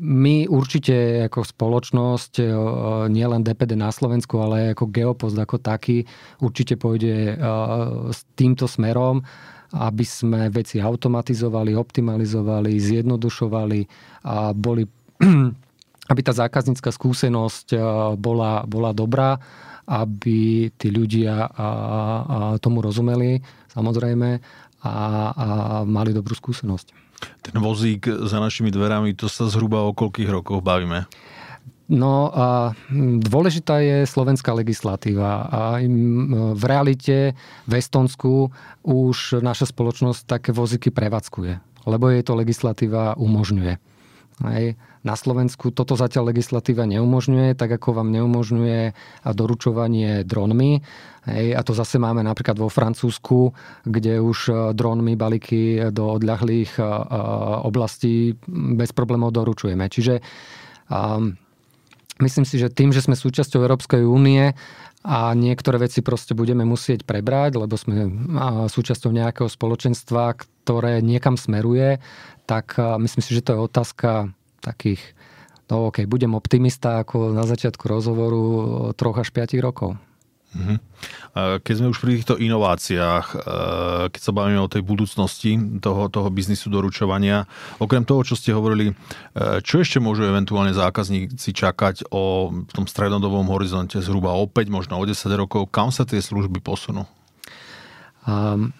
my 0.00 0.48
určite 0.48 1.28
ako 1.28 1.44
spoločnosť, 1.44 2.32
e, 2.40 2.44
nie 3.12 3.26
len 3.28 3.44
DPD 3.44 3.76
na 3.76 3.92
Slovensku, 3.92 4.40
ale 4.40 4.72
ako 4.72 4.88
Geopost 4.88 5.36
ako 5.36 5.60
taký, 5.60 6.08
určite 6.40 6.80
pôjde 6.80 7.14
e, 7.30 7.34
s 8.08 8.24
týmto 8.32 8.64
smerom, 8.64 9.20
aby 9.76 10.04
sme 10.04 10.48
veci 10.48 10.80
automatizovali, 10.80 11.76
optimalizovali, 11.76 12.72
zjednodušovali 12.72 13.80
a 14.24 14.56
boli 14.56 14.88
aby 16.12 16.20
tá 16.24 16.32
zákaznícka 16.32 16.88
skúsenosť 16.88 17.66
e, 17.72 17.78
bola, 18.16 18.64
bola 18.64 18.96
dobrá 18.96 19.36
aby 19.92 20.72
tí 20.72 20.88
ľudia 20.88 21.52
tomu 22.64 22.80
rozumeli, 22.80 23.44
samozrejme, 23.68 24.40
a, 24.82 24.88
a 24.88 24.96
mali 25.84 26.16
dobrú 26.16 26.32
skúsenosť. 26.32 26.96
Ten 27.44 27.54
vozík 27.60 28.08
za 28.08 28.40
našimi 28.40 28.72
dverami, 28.72 29.12
to 29.14 29.28
sa 29.28 29.46
zhruba 29.46 29.84
o 29.84 29.94
koľkých 29.94 30.32
rokoch 30.32 30.64
bavíme? 30.64 31.06
No 31.92 32.32
a 32.32 32.72
dôležitá 33.20 33.84
je 33.84 34.08
slovenská 34.08 34.56
legislatíva. 34.56 35.44
A 35.52 35.60
v 36.56 36.62
realite 36.64 37.36
v 37.68 37.72
Estonsku 37.76 38.48
už 38.80 39.44
naša 39.44 39.68
spoločnosť 39.68 40.24
také 40.24 40.50
vozíky 40.56 40.88
prevádzkuje, 40.88 41.84
lebo 41.84 42.08
jej 42.08 42.24
to 42.24 42.32
legislatíva 42.32 43.12
umožňuje. 43.20 43.76
Hej. 44.40 44.80
Na 45.02 45.18
Slovensku 45.18 45.74
toto 45.74 45.98
zatiaľ 45.98 46.30
legislatíva 46.30 46.86
neumožňuje, 46.86 47.58
tak 47.58 47.74
ako 47.74 48.00
vám 48.00 48.14
neumožňuje 48.14 48.94
doručovanie 49.34 50.22
dronmi. 50.22 50.80
Hej, 51.22 51.54
a 51.54 51.60
to 51.62 51.70
zase 51.70 52.02
máme 52.02 52.22
napríklad 52.26 52.58
vo 52.58 52.66
Francúzsku, 52.66 53.54
kde 53.86 54.18
už 54.18 54.38
e, 54.50 54.52
dronmi 54.74 55.14
balíky 55.14 55.94
do 55.94 56.18
odľahlých 56.18 56.78
e, 56.78 56.82
e, 56.82 56.88
oblastí 57.62 58.34
bez 58.50 58.90
problémov 58.90 59.30
doručujeme. 59.30 59.86
Čiže 59.86 60.18
um, 60.90 61.38
myslím 62.18 62.42
si, 62.42 62.58
že 62.58 62.74
tým, 62.74 62.90
že 62.90 63.06
sme 63.06 63.14
súčasťou 63.14 63.62
Európskej 63.62 64.02
únie 64.02 64.50
a 65.06 65.18
niektoré 65.38 65.78
veci 65.78 66.02
proste 66.02 66.34
budeme 66.34 66.66
musieť 66.66 67.06
prebrať, 67.06 67.54
lebo 67.54 67.74
sme 67.74 68.06
súčasťou 68.66 69.10
nejakého 69.14 69.46
spoločenstva, 69.50 70.38
ktoré 70.38 71.02
niekam 71.02 71.34
smeruje, 71.34 72.02
tak 72.52 72.76
myslím 72.76 73.24
si, 73.24 73.32
že 73.32 73.40
to 73.40 73.56
je 73.56 73.64
otázka 73.64 74.28
takých, 74.60 75.00
no 75.72 75.88
ok, 75.88 76.04
budem 76.04 76.36
optimista 76.36 77.00
ako 77.00 77.32
na 77.32 77.48
začiatku 77.48 77.88
rozhovoru 77.88 78.42
troch 78.92 79.16
až 79.16 79.32
5 79.32 79.56
rokov. 79.64 79.96
Mhm. 80.52 80.76
Keď 81.64 81.74
sme 81.80 81.88
už 81.88 81.96
pri 81.96 82.20
týchto 82.20 82.36
inováciách, 82.36 83.26
e, 83.32 83.36
keď 84.12 84.20
sa 84.20 84.36
bavíme 84.36 84.60
o 84.60 84.68
tej 84.68 84.84
budúcnosti 84.84 85.56
toho, 85.80 86.12
toho 86.12 86.28
biznisu 86.28 86.68
doručovania, 86.68 87.48
okrem 87.80 88.04
toho, 88.04 88.20
čo 88.20 88.36
ste 88.36 88.52
hovorili, 88.52 88.92
e, 88.92 88.94
čo 89.64 89.80
ešte 89.80 89.96
môžu 89.96 90.28
eventuálne 90.28 90.76
zákazníci 90.76 91.56
čakať 91.56 92.12
o 92.12 92.52
v 92.52 92.72
tom 92.76 92.84
strednodobom 92.84 93.48
horizonte 93.48 93.96
zhruba 94.04 94.36
o 94.36 94.44
5, 94.44 94.68
možno 94.68 95.00
o 95.00 95.04
10 95.08 95.24
rokov, 95.40 95.72
kam 95.72 95.88
sa 95.88 96.04
tie 96.04 96.20
služby 96.20 96.60
posunú? 96.60 97.08
Um, 98.28 98.76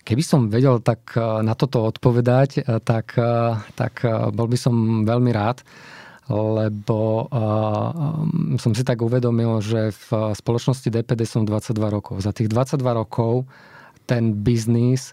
Keby 0.00 0.22
som 0.24 0.48
vedel 0.48 0.80
tak 0.80 1.12
eh, 1.16 1.22
na 1.44 1.52
toto 1.52 1.84
odpovedať, 1.84 2.50
eh, 2.60 2.80
tak, 2.80 3.16
eh, 3.20 3.56
tak 3.76 4.04
bol 4.32 4.48
by 4.48 4.58
som 4.58 5.04
veľmi 5.04 5.30
rád, 5.32 5.62
lebo 6.30 7.26
som 8.54 8.70
si 8.70 8.86
tak 8.86 9.02
uvedomil, 9.02 9.58
že 9.58 9.90
v 9.90 10.30
spoločnosti 10.30 10.86
DPD 10.86 11.26
som 11.26 11.42
22 11.42 11.90
rokov. 11.90 12.22
Za 12.22 12.30
tých 12.30 12.46
22 12.46 12.86
rokov 12.94 13.50
ten 14.06 14.38
biznis 14.38 15.10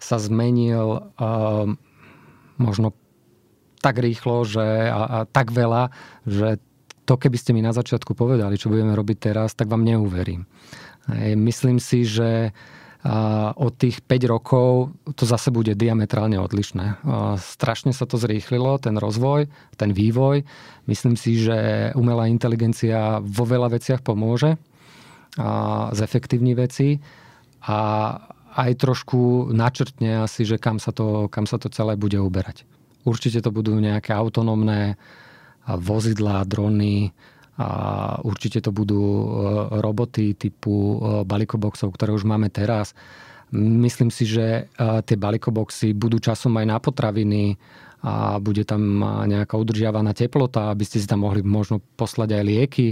sa 0.00 0.16
zmenil 0.16 1.12
možno 2.56 2.96
tak 3.84 4.00
rýchlo 4.00 4.48
že, 4.48 4.64
a, 4.88 5.02
a 5.04 5.18
tak 5.28 5.52
veľa, 5.52 5.92
že 6.24 6.56
to 7.04 7.20
keby 7.20 7.36
ste 7.36 7.52
mi 7.52 7.60
na 7.60 7.76
začiatku 7.76 8.16
povedali, 8.16 8.56
čo 8.56 8.72
budeme 8.72 8.96
robiť 8.96 9.28
teraz, 9.28 9.52
tak 9.52 9.68
vám 9.68 9.84
neuverím. 9.84 10.48
Myslím 11.36 11.84
si, 11.84 12.08
že 12.08 12.56
a 13.06 13.54
od 13.54 13.70
tých 13.78 14.02
5 14.02 14.26
rokov 14.26 14.90
to 15.14 15.22
zase 15.22 15.54
bude 15.54 15.78
diametrálne 15.78 16.42
odlišné. 16.42 17.06
Strašne 17.38 17.94
sa 17.94 18.02
to 18.02 18.18
zrýchlilo, 18.18 18.82
ten 18.82 18.98
rozvoj, 18.98 19.46
ten 19.78 19.94
vývoj. 19.94 20.42
Myslím 20.90 21.14
si, 21.14 21.38
že 21.38 21.90
umelá 21.94 22.26
inteligencia 22.26 23.22
vo 23.22 23.46
veľa 23.46 23.78
veciach 23.78 24.02
pomôže 24.02 24.58
a 25.38 25.86
zefektívni 25.94 26.58
veci 26.58 26.98
a 27.62 27.78
aj 28.56 28.70
trošku 28.74 29.52
načrtne 29.54 30.26
asi, 30.26 30.42
že 30.42 30.58
kam 30.58 30.82
sa 30.82 30.90
to, 30.90 31.30
kam 31.30 31.46
sa 31.46 31.62
to 31.62 31.70
celé 31.70 31.94
bude 31.94 32.18
uberať. 32.18 32.66
Určite 33.06 33.38
to 33.38 33.54
budú 33.54 33.78
nejaké 33.78 34.16
autonómne 34.18 34.98
vozidlá, 35.68 36.42
drony, 36.42 37.14
a 37.56 37.68
určite 38.20 38.60
to 38.60 38.68
budú 38.68 39.00
e, 39.00 39.24
roboty 39.80 40.36
typu 40.36 40.72
e, 40.76 40.96
balikoboxov, 41.24 41.88
ktoré 41.96 42.12
už 42.12 42.28
máme 42.28 42.52
teraz. 42.52 42.92
Myslím 43.56 44.12
si, 44.12 44.28
že 44.28 44.68
e, 44.68 44.84
tie 45.00 45.16
balikoboxy 45.16 45.96
budú 45.96 46.20
časom 46.20 46.52
aj 46.60 46.66
na 46.68 46.76
potraviny 46.76 47.56
a 48.06 48.36
bude 48.38 48.62
tam 48.68 49.02
nejaká 49.26 49.56
udržiavaná 49.56 50.12
teplota, 50.12 50.70
aby 50.70 50.84
ste 50.84 51.00
si 51.00 51.08
tam 51.08 51.26
mohli 51.26 51.40
možno 51.42 51.80
poslať 51.96 52.38
aj 52.38 52.42
lieky 52.44 52.88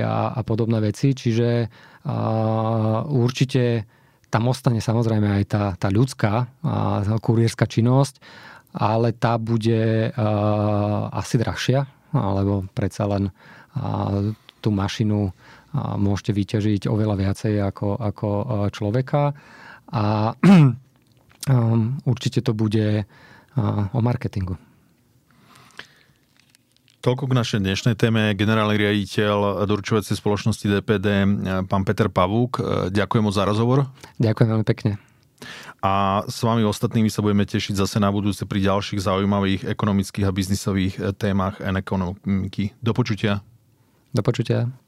a, 0.00 0.32
a 0.32 0.40
podobné 0.46 0.80
veci. 0.80 1.12
Čiže 1.12 1.68
určite 3.10 3.84
tam 4.32 4.48
ostane 4.48 4.80
samozrejme 4.80 5.28
aj 5.28 5.44
tá, 5.44 5.64
tá 5.76 5.92
ľudská 5.92 6.46
kurierská 7.20 7.68
činnosť, 7.68 8.16
ale 8.72 9.12
tá 9.12 9.36
bude 9.36 10.08
asi 11.12 11.36
drahšia, 11.36 11.84
alebo 12.16 12.64
predsa 12.72 13.04
len 13.10 13.28
a 13.74 13.86
tú 14.62 14.70
mašinu 14.72 15.34
môžete 15.74 16.32
vyťažiť 16.32 16.82
oveľa 16.86 17.14
viacej 17.18 17.54
ako, 17.60 17.98
ako 17.98 18.28
človeka. 18.70 19.34
A 19.90 20.32
um, 21.50 21.98
určite 22.06 22.40
to 22.40 22.54
bude 22.54 23.04
o 23.94 23.98
marketingu. 24.02 24.58
Toľko 27.04 27.28
k 27.28 27.36
našej 27.36 27.60
dnešnej 27.60 27.94
téme. 28.00 28.32
Generálny 28.32 28.80
riaditeľ 28.80 29.68
doručovacej 29.68 30.16
spoločnosti 30.16 30.64
DPD, 30.64 31.06
pán 31.68 31.84
Peter 31.84 32.08
Pavúk. 32.08 32.64
Ďakujem 32.88 33.28
za 33.28 33.44
rozhovor. 33.44 33.92
Ďakujem 34.16 34.48
veľmi 34.48 34.66
pekne. 34.66 34.96
A 35.84 36.24
s 36.24 36.40
vami 36.40 36.64
ostatnými 36.64 37.12
sa 37.12 37.20
budeme 37.20 37.44
tešiť 37.44 37.76
zase 37.76 38.00
na 38.00 38.08
budúce 38.08 38.48
pri 38.48 38.64
ďalších 38.64 39.04
zaujímavých 39.04 39.68
ekonomických 39.68 40.24
a 40.24 40.32
biznisových 40.32 40.94
témach 41.20 41.60
a 41.60 41.76
ekonomiky. 41.76 42.72
Do 42.80 42.96
počutia. 42.96 43.44
Do 44.14 44.22
počutia. 44.22 44.83